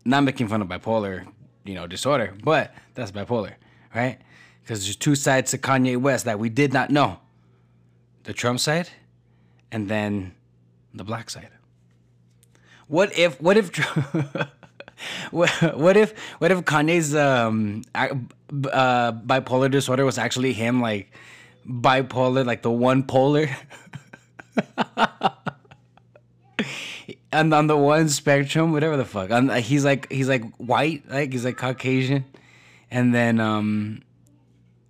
Not 0.04 0.22
making 0.22 0.48
fun 0.48 0.60
of 0.60 0.68
bipolar, 0.68 1.26
you 1.64 1.74
know, 1.74 1.86
disorder, 1.86 2.34
but 2.44 2.74
that's 2.94 3.10
bipolar, 3.10 3.54
right? 3.94 4.18
Because 4.62 4.84
there's 4.84 4.96
two 4.96 5.14
sides 5.14 5.50
to 5.52 5.58
Kanye 5.58 5.96
West 5.96 6.26
that 6.26 6.38
we 6.38 6.50
did 6.50 6.72
not 6.72 6.90
know. 6.90 7.18
The 8.24 8.34
Trump 8.34 8.60
side, 8.60 8.90
and 9.72 9.88
then 9.88 10.34
the 10.92 11.04
black 11.04 11.30
side. 11.30 11.48
What 12.88 13.16
if? 13.18 13.40
What 13.40 13.56
if? 13.56 13.74
what, 15.30 15.96
if? 15.96 16.18
What 16.38 16.50
if 16.50 16.58
Kanye's 16.64 17.14
um, 17.14 17.84
uh, 17.94 19.12
bipolar 19.12 19.70
disorder 19.70 20.04
was 20.04 20.18
actually 20.18 20.52
him, 20.52 20.82
like 20.82 21.10
bipolar, 21.66 22.44
like 22.44 22.60
the 22.60 22.70
one 22.70 23.02
polar? 23.02 23.48
and 27.32 27.52
on 27.52 27.66
the 27.66 27.76
one 27.76 28.08
spectrum, 28.08 28.72
whatever 28.72 28.96
the 28.96 29.04
fuck, 29.04 29.30
on, 29.30 29.50
he's 29.50 29.84
like 29.84 30.10
he's 30.10 30.28
like 30.28 30.44
white, 30.56 31.08
like 31.10 31.32
he's 31.32 31.44
like 31.44 31.56
Caucasian, 31.56 32.24
and 32.90 33.14
then 33.14 33.40
um, 33.40 34.02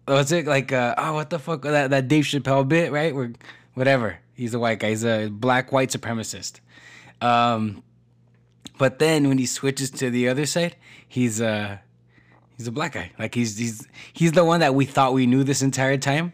what's 0.07 0.33
it 0.33 0.47
like? 0.47 0.73
Uh, 0.73 0.95
oh, 0.97 1.15
what 1.15 1.31
the 1.31 1.39
fuck? 1.39 1.63
That 1.63 1.91
that 1.91 2.09
Dave 2.09 2.25
Chappelle 2.25 2.67
bit, 2.67 2.93
right? 2.93 3.15
Where 3.15 3.33
whatever. 3.75 4.19
He's 4.35 4.55
a 4.55 4.59
white 4.59 4.79
guy. 4.79 4.91
He's 4.91 5.05
a 5.05 5.29
black 5.29 5.73
white 5.73 5.91
supremacist. 5.91 6.61
Um, 7.21 7.83
but 8.79 9.01
then 9.01 9.29
when 9.29 9.39
he 9.39 9.47
switches 9.47 9.91
to 9.91 10.11
the 10.11 10.29
other 10.29 10.47
side, 10.47 10.77
he's 11.09 11.41
a 11.41 11.83
he's 12.57 12.69
a 12.69 12.73
black 12.73 12.93
guy. 12.93 13.11
Like 13.19 13.35
he's 13.35 13.59
he's 13.59 13.87
he's 14.13 14.33
the 14.33 14.45
one 14.45 14.61
that 14.61 14.75
we 14.75 14.85
thought 14.85 15.13
we 15.13 15.27
knew 15.27 15.43
this 15.43 15.61
entire 15.61 15.97
time, 15.97 16.33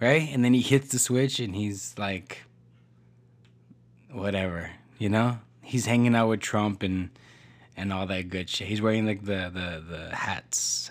right? 0.00 0.28
And 0.32 0.44
then 0.44 0.52
he 0.52 0.60
hits 0.60 0.90
the 0.90 0.98
switch 0.98 1.38
and 1.38 1.54
he's 1.54 1.94
like, 1.96 2.42
whatever, 4.10 4.70
you 4.98 5.08
know. 5.08 5.38
He's 5.62 5.86
hanging 5.86 6.14
out 6.14 6.28
with 6.28 6.40
Trump 6.40 6.82
and 6.82 7.10
and 7.76 7.92
all 7.92 8.06
that 8.06 8.28
good 8.28 8.48
shit. 8.50 8.68
He's 8.68 8.82
wearing 8.82 9.06
like 9.06 9.24
the 9.24 9.50
the 9.52 9.84
the 9.88 10.16
hats, 10.16 10.90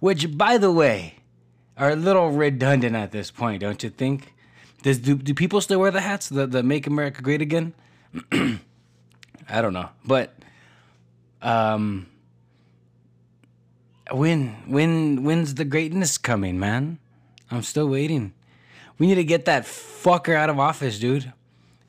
which 0.00 0.36
by 0.36 0.58
the 0.58 0.70
way, 0.70 1.14
are 1.76 1.90
a 1.90 1.96
little 1.96 2.30
redundant 2.30 2.94
at 2.94 3.12
this 3.12 3.30
point, 3.30 3.60
don't 3.60 3.82
you 3.82 3.90
think? 3.90 4.34
Does 4.82 4.98
do, 4.98 5.16
do 5.16 5.34
people 5.34 5.60
still 5.60 5.80
wear 5.80 5.90
the 5.90 6.00
hats? 6.00 6.28
The 6.28 6.46
the 6.46 6.62
Make 6.62 6.86
America 6.86 7.22
Great 7.22 7.40
Again? 7.40 7.74
I 8.32 9.62
don't 9.62 9.72
know, 9.72 9.88
but 10.04 10.34
um, 11.42 12.06
when 14.10 14.48
when 14.66 15.24
when's 15.24 15.54
the 15.54 15.64
greatness 15.64 16.18
coming, 16.18 16.58
man? 16.58 16.98
I'm 17.50 17.62
still 17.62 17.88
waiting. 17.88 18.32
We 18.98 19.06
need 19.06 19.16
to 19.16 19.24
get 19.24 19.44
that 19.44 19.64
fucker 19.64 20.34
out 20.34 20.50
of 20.50 20.58
office, 20.58 20.98
dude. 20.98 21.32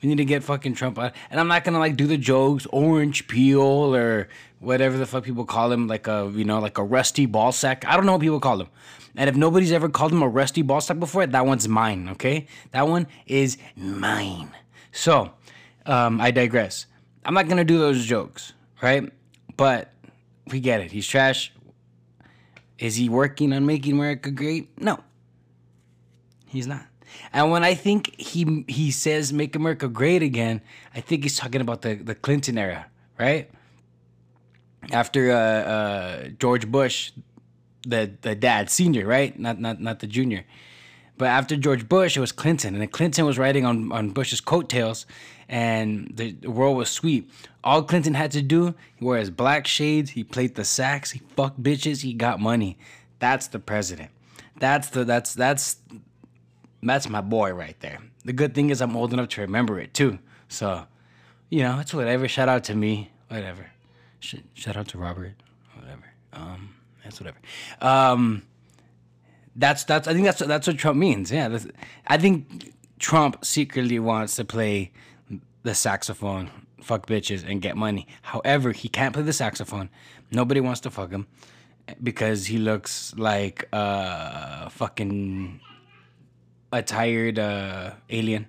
We 0.02 0.10
need 0.10 0.18
to 0.18 0.26
get 0.26 0.44
fucking 0.44 0.76
Trump 0.76 1.00
out. 1.00 1.14
And 1.32 1.40
I'm 1.40 1.48
not 1.48 1.64
gonna 1.64 1.80
like 1.80 1.96
do 1.96 2.08
the 2.08 2.18
jokes, 2.18 2.68
orange 2.68 3.28
peel 3.28 3.62
or 3.62 4.28
whatever 4.60 4.98
the 4.98 5.06
fuck 5.06 5.24
people 5.24 5.46
call 5.46 5.72
him, 5.72 5.88
like 5.88 6.08
a 6.08 6.32
you 6.34 6.44
know, 6.44 6.60
like 6.60 6.78
a 6.78 6.84
rusty 6.84 7.26
ball 7.26 7.52
sack. 7.52 7.86
I 7.88 7.96
don't 7.96 8.06
know 8.06 8.14
what 8.14 8.22
people 8.22 8.40
call 8.40 8.62
him. 8.62 8.68
And 9.16 9.30
if 9.30 9.36
nobody's 9.36 9.72
ever 9.72 9.90
called 9.90 10.12
him 10.12 10.22
a 10.22 10.28
rusty 10.28 10.62
ball 10.62 10.82
sack 10.82 11.00
before, 11.00 11.26
that 11.26 11.46
one's 11.46 11.68
mine, 11.68 12.10
okay? 12.10 12.48
That 12.72 12.88
one 12.88 13.08
is 13.26 13.58
mine. 13.76 14.52
So, 14.92 15.32
um, 15.88 16.22
I 16.22 16.30
digress. 16.32 16.86
I'm 17.26 17.34
not 17.34 17.48
gonna 17.48 17.66
do 17.66 17.80
those 17.80 18.06
jokes, 18.06 18.54
right? 18.82 19.12
But 19.56 19.92
we 20.52 20.60
get 20.60 20.82
it. 20.82 20.92
He's 20.92 21.08
trash. 21.08 21.52
Is 22.78 22.96
he 22.96 23.10
working 23.10 23.54
on 23.54 23.66
making 23.66 23.94
America 23.94 24.30
great? 24.30 24.80
No. 24.80 25.00
He's 26.46 26.68
not. 26.68 26.86
And 27.34 27.52
when 27.52 27.64
I 27.64 27.74
think 27.74 28.20
he 28.20 28.66
he 28.68 28.92
says 28.92 29.34
make 29.34 29.56
America 29.56 29.88
great 29.88 30.24
again, 30.24 30.62
I 30.96 31.02
think 31.02 31.24
he's 31.24 31.38
talking 31.38 31.62
about 31.62 31.82
the, 31.82 31.96
the 31.96 32.16
Clinton 32.16 32.58
era, 32.58 32.88
right? 33.20 33.50
After 34.92 35.32
uh, 35.32 35.36
uh, 35.36 36.28
George 36.40 36.68
Bush, 36.68 37.12
the 37.86 38.12
the 38.22 38.36
dad, 38.36 38.70
senior, 38.70 39.06
right? 39.06 39.38
Not 39.38 39.60
not 39.60 39.82
not 39.82 40.00
the 40.00 40.08
junior. 40.08 40.46
But 41.18 41.30
after 41.30 41.56
George 41.56 41.90
Bush, 41.90 42.16
it 42.16 42.20
was 42.20 42.32
Clinton, 42.32 42.80
and 42.80 42.92
Clinton 42.92 43.26
was 43.26 43.40
riding 43.40 43.66
on, 43.66 43.92
on 43.92 44.12
Bush's 44.12 44.40
coattails, 44.40 45.08
and 45.50 46.12
the, 46.14 46.34
the 46.34 46.52
world 46.52 46.78
was 46.78 46.92
sweet. 46.92 47.28
All 47.64 47.82
Clinton 47.82 48.14
had 48.14 48.30
to 48.32 48.42
do, 48.44 48.76
he 48.96 49.04
wore 49.04 49.18
his 49.18 49.32
black 49.32 49.66
shades, 49.66 50.12
he 50.12 50.24
played 50.24 50.54
the 50.54 50.64
sax, 50.64 51.12
he 51.12 51.22
fucked 51.36 51.62
bitches, 51.62 52.04
he 52.04 52.14
got 52.14 52.40
money. 52.40 52.78
That's 53.18 53.48
the 53.48 53.58
president. 53.58 54.12
That's 54.60 54.90
the 54.90 55.04
that's 55.06 55.34
that's 55.34 55.78
that's 56.84 57.10
my 57.10 57.22
boy 57.22 57.54
right 57.54 57.80
there. 57.80 58.00
The 58.26 58.34
good 58.34 58.54
thing 58.54 58.70
is 58.70 58.82
I'm 58.82 58.96
old 58.96 59.14
enough 59.14 59.30
to 59.30 59.42
remember 59.42 59.80
it 59.80 59.94
too. 59.94 60.20
So, 60.48 60.86
you 61.50 61.62
know, 61.62 61.80
it's 61.80 61.94
whatever. 61.94 62.28
Shout 62.28 62.50
out 62.50 62.64
to 62.66 62.76
me, 62.76 63.12
whatever. 63.30 63.68
Sh- 64.20 64.36
shout 64.54 64.78
out 64.78 64.88
to 64.90 64.98
Robert, 64.98 65.34
whatever. 65.76 66.04
Um, 66.34 66.76
that's 67.04 67.20
whatever. 67.20 67.38
Um, 67.82 68.44
that's 69.56 69.84
that's 69.86 70.08
I 70.08 70.14
think 70.14 70.26
that's 70.26 70.40
that's 70.40 70.68
what 70.68 70.78
Trump 70.78 70.98
means. 70.98 71.32
Yeah, 71.32 71.58
I 72.08 72.18
think 72.18 72.74
Trump 73.00 73.44
secretly 73.44 74.00
wants 74.00 74.36
to 74.36 74.46
play 74.46 74.92
the 75.64 75.74
saxophone, 75.74 76.50
fuck 76.82 77.08
bitches, 77.08 77.50
and 77.50 77.62
get 77.62 77.76
money. 77.76 78.08
However, 78.22 78.72
he 78.72 78.88
can't 78.88 79.14
play 79.14 79.24
the 79.24 79.34
saxophone. 79.34 79.90
Nobody 80.32 80.60
wants 80.60 80.82
to 80.82 80.92
fuck 80.92 81.12
him 81.12 81.28
because 82.04 82.46
he 82.48 82.58
looks 82.58 83.14
like 83.18 83.68
a 83.72 84.70
fucking 84.70 85.60
a 86.72 86.82
tired 86.82 87.40
uh, 87.40 87.92
alien, 88.10 88.48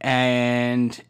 and 0.00 1.02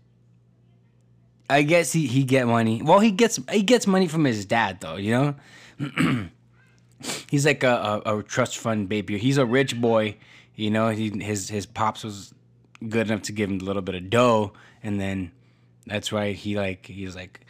I 1.48 1.62
guess 1.62 1.92
he 1.92 2.06
he 2.06 2.24
get 2.24 2.46
money. 2.46 2.82
Well, 2.82 3.00
he 3.00 3.10
gets 3.10 3.38
he 3.50 3.62
gets 3.62 3.86
money 3.86 4.08
from 4.08 4.24
his 4.24 4.44
dad 4.44 4.80
though. 4.80 4.96
You 4.96 5.10
know. 5.12 6.28
he's 7.30 7.44
like 7.46 7.62
a, 7.62 8.02
a, 8.06 8.18
a, 8.18 8.22
trust 8.22 8.58
fund 8.58 8.88
baby. 8.88 9.18
He's 9.18 9.38
a 9.38 9.44
rich 9.46 9.78
boy, 9.80 10.16
you 10.54 10.70
know. 10.70 10.88
He, 10.88 11.10
his 11.22 11.48
his 11.48 11.66
pops 11.66 12.04
was 12.04 12.34
good 12.88 13.08
enough 13.08 13.22
to 13.22 13.32
give 13.32 13.50
him 13.50 13.60
a 13.60 13.64
little 13.64 13.82
bit 13.82 13.94
of 13.94 14.10
dough, 14.10 14.52
and 14.82 15.00
then 15.00 15.32
that's 15.86 16.10
why 16.10 16.32
he 16.32 16.56
like 16.56 16.86
he's 16.86 17.14
like, 17.14 17.40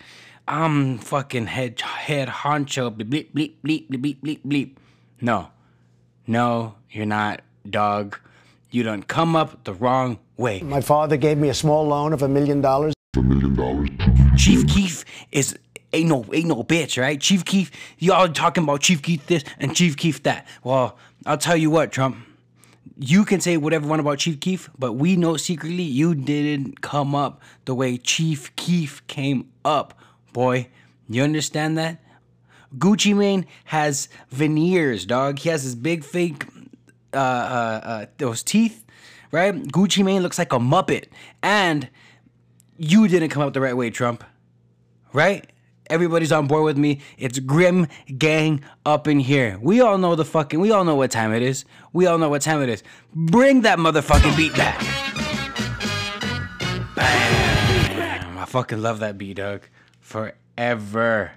I'm 0.47 0.99
fucking 0.99 1.47
head 1.47 1.81
head 1.81 2.29
honcho 2.29 2.95
bleep 2.97 3.33
bleep 3.33 3.57
bleep 3.63 3.89
bleep 3.89 3.89
bleep 3.89 4.21
bleep 4.21 4.41
bleep. 4.45 4.77
No, 5.21 5.49
no, 6.27 6.75
you're 6.91 7.07
not, 7.07 7.43
dog. 7.69 8.19
You 8.71 8.83
don't 8.83 9.07
come 9.07 9.37
up 9.37 9.65
the 9.65 9.75
wrong 9.75 10.19
way. 10.37 10.61
My 10.61 10.81
father 10.81 11.17
gave 11.17 11.39
me 11.39 11.49
a 11.49 11.55
small 11.55 11.87
loan 11.87 12.13
of 12.13 12.23
a 12.23 12.29
million 12.29 12.61
dollars. 12.61 12.95
A 13.17 13.23
million 13.23 13.55
dollars. 13.55 13.89
Chief 14.37 14.67
Keef 14.67 15.05
is 15.31 15.57
ain't 15.93 16.09
no 16.09 16.25
ain't 16.33 16.49
no 16.49 16.63
bitch, 16.65 17.01
right? 17.01 17.21
Chief 17.21 17.45
Keef, 17.45 17.71
y'all 17.99 18.29
talking 18.29 18.65
about 18.65 18.81
Chief 18.81 19.03
Keef 19.03 19.27
this 19.27 19.45
and 19.59 19.75
Chief 19.75 19.97
Keef 19.97 20.23
that. 20.25 20.47
Well, 20.65 20.99
I'll 21.25 21.39
tell 21.39 21.57
you 21.57 21.71
what, 21.71 21.93
Trump. 21.93 22.17
You 22.99 23.25
can 23.25 23.41
say 23.41 23.57
whatever 23.57 23.85
you 23.85 23.91
want 23.91 24.01
about 24.01 24.19
Chief 24.19 24.41
Keef, 24.41 24.71
but 24.79 24.95
we 24.95 25.17
know 25.17 25.37
secretly 25.37 25.83
you 25.83 26.15
didn't 26.15 26.81
come 26.81 27.15
up 27.15 27.43
the 27.67 27.75
way 27.75 27.99
Chief 27.99 28.55
Keef 28.57 29.07
came 29.07 29.49
up, 29.65 29.95
boy. 30.33 30.69
You 31.09 31.23
understand 31.23 31.77
that? 31.79 31.99
Gucci 32.79 33.15
Mane 33.15 33.47
has 33.67 34.09
veneers, 34.31 35.07
dog. 35.07 35.39
He 35.39 35.51
has 35.51 35.63
his 35.63 35.75
big 35.75 36.05
fake 36.05 36.47
uh, 37.17 37.21
uh, 37.21 37.81
uh, 37.85 38.07
those 38.19 38.43
teeth, 38.43 38.85
right? 39.33 39.55
Gucci 39.55 40.05
Mane 40.05 40.23
looks 40.23 40.39
like 40.39 40.53
a 40.53 40.59
muppet, 40.59 41.07
and 41.43 41.89
you 42.79 43.09
didn't 43.09 43.31
come 43.31 43.43
up 43.43 43.55
the 43.55 43.61
right 43.61 43.77
way, 43.77 43.91
Trump. 43.91 44.23
Right? 45.13 45.51
Everybody's 45.89 46.33
on 46.33 46.47
board 46.47 46.65
with 46.65 46.77
me. 46.77 47.01
It's 47.17 47.39
Grim 47.39 47.87
Gang 48.19 48.63
up 48.85 49.07
in 49.07 49.21
here. 49.21 49.59
We 49.63 49.81
all 49.81 49.99
know 49.99 50.15
the 50.15 50.25
fucking, 50.25 50.59
we 50.59 50.73
all 50.73 50.85
know 50.85 50.97
what 50.97 51.11
time 51.11 51.33
it 51.33 51.43
is. 51.43 51.65
We 51.93 52.07
all 52.07 52.19
know 52.19 52.29
what 52.29 52.43
time 52.43 52.61
it 52.63 52.69
is. 52.69 52.83
Bring 53.15 53.63
that 53.63 53.79
motherfucking 53.79 54.37
beat 54.37 54.55
back. 54.55 54.83
I 56.99 58.45
fucking 58.49 58.83
love 58.83 59.01
that 59.01 59.17
beat, 59.17 59.37
Doug. 59.37 59.63
Forever. 60.01 61.33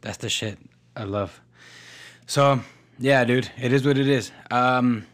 That's 0.00 0.18
the 0.18 0.28
shit 0.28 0.58
I 0.96 1.04
love. 1.04 1.40
So, 2.26 2.60
yeah, 2.98 3.24
dude, 3.24 3.50
it 3.60 3.72
is 3.72 3.84
what 3.84 3.98
it 3.98 4.08
is. 4.08 4.32
Um, 4.50 5.06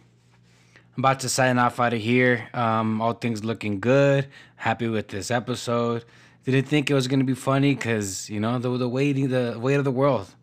About 0.98 1.20
to 1.20 1.28
sign 1.28 1.58
off 1.58 1.78
out 1.78 1.94
of 1.94 2.00
here. 2.00 2.48
Um, 2.52 3.00
all 3.00 3.12
things 3.12 3.44
looking 3.44 3.78
good. 3.78 4.26
Happy 4.56 4.88
with 4.88 5.06
this 5.06 5.30
episode. 5.30 6.04
Didn't 6.44 6.66
think 6.66 6.90
it 6.90 6.94
was 6.94 7.06
gonna 7.06 7.22
be 7.22 7.34
funny 7.34 7.76
because 7.76 8.28
you 8.28 8.40
know 8.40 8.58
the 8.58 8.76
the 8.76 8.88
weight 8.88 9.12
the 9.12 9.56
weight 9.61 9.76
of 9.76 9.84
the 9.84 9.92
world 9.92 10.34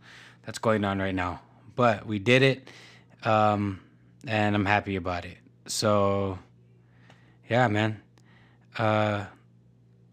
that's 0.45 0.57
going 0.57 0.85
on 0.85 0.99
right 0.99 1.13
now. 1.13 1.41
But 1.75 2.05
we 2.05 2.19
did 2.19 2.41
it, 2.41 2.69
um, 3.23 3.81
and 4.25 4.55
I'm 4.55 4.65
happy 4.65 4.95
about 4.95 5.25
it. 5.25 5.37
So, 5.67 6.39
yeah, 7.49 7.67
man. 7.67 8.01
Uh, 8.77 9.25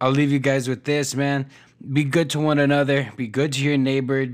I'll 0.00 0.10
leave 0.10 0.32
you 0.32 0.40
guys 0.40 0.68
with 0.68 0.82
this, 0.82 1.14
man. 1.14 1.50
Be 1.92 2.02
good 2.02 2.30
to 2.30 2.40
one 2.40 2.58
another. 2.58 3.12
Be 3.16 3.28
good 3.28 3.52
to 3.52 3.62
your 3.62 3.78
neighbor. 3.78 4.26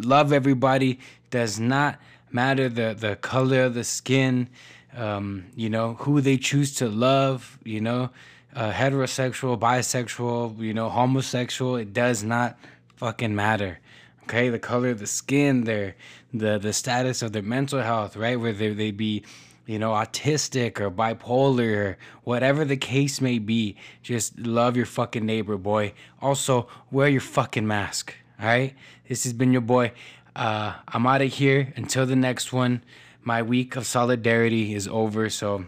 Love 0.00 0.32
everybody. 0.32 1.00
Does 1.30 1.58
not 1.58 1.98
matter 2.30 2.68
the 2.68 2.94
the 2.96 3.16
color 3.16 3.64
of 3.64 3.74
the 3.74 3.82
skin. 3.82 4.48
Um, 4.94 5.46
you 5.56 5.70
know 5.70 5.94
who 5.94 6.20
they 6.20 6.36
choose 6.36 6.74
to 6.76 6.88
love. 6.88 7.58
You 7.64 7.80
know, 7.80 8.10
uh, 8.54 8.72
heterosexual, 8.72 9.58
bisexual. 9.58 10.58
You 10.58 10.74
know, 10.74 10.88
homosexual. 10.88 11.76
It 11.76 11.92
does 11.92 12.22
not 12.22 12.58
fucking 12.96 13.34
matter. 13.34 13.78
Okay, 14.24 14.48
the 14.48 14.58
color 14.58 14.90
of 14.90 14.98
the 14.98 15.06
skin, 15.06 15.64
their 15.64 15.96
the 16.32 16.58
the 16.58 16.72
status 16.72 17.22
of 17.22 17.32
their 17.32 17.42
mental 17.42 17.80
health, 17.80 18.16
right? 18.16 18.38
Whether 18.38 18.74
they 18.74 18.90
be 18.90 19.24
you 19.66 19.78
know, 19.78 19.92
autistic 19.92 20.80
or 20.80 20.90
bipolar 20.90 21.76
or 21.76 21.98
whatever 22.24 22.64
the 22.64 22.76
case 22.76 23.20
may 23.20 23.38
be, 23.38 23.76
just 24.02 24.38
love 24.38 24.76
your 24.76 24.86
fucking 24.86 25.24
neighbor, 25.24 25.56
boy. 25.56 25.92
Also, 26.20 26.68
wear 26.90 27.08
your 27.08 27.20
fucking 27.20 27.66
mask. 27.66 28.14
All 28.40 28.46
right. 28.46 28.74
This 29.08 29.24
has 29.24 29.32
been 29.32 29.52
your 29.52 29.62
boy. 29.62 29.92
Uh, 30.34 30.74
I'm 30.88 31.06
out 31.06 31.22
of 31.22 31.32
here 31.32 31.72
until 31.76 32.06
the 32.06 32.16
next 32.16 32.52
one. 32.52 32.82
My 33.24 33.42
week 33.42 33.76
of 33.76 33.86
solidarity 33.86 34.74
is 34.74 34.88
over. 34.88 35.30
So, 35.30 35.66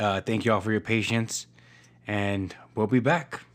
uh, 0.00 0.20
thank 0.22 0.44
you 0.44 0.52
all 0.52 0.60
for 0.60 0.72
your 0.72 0.80
patience, 0.80 1.46
and 2.06 2.54
we'll 2.74 2.86
be 2.86 3.00
back. 3.00 3.45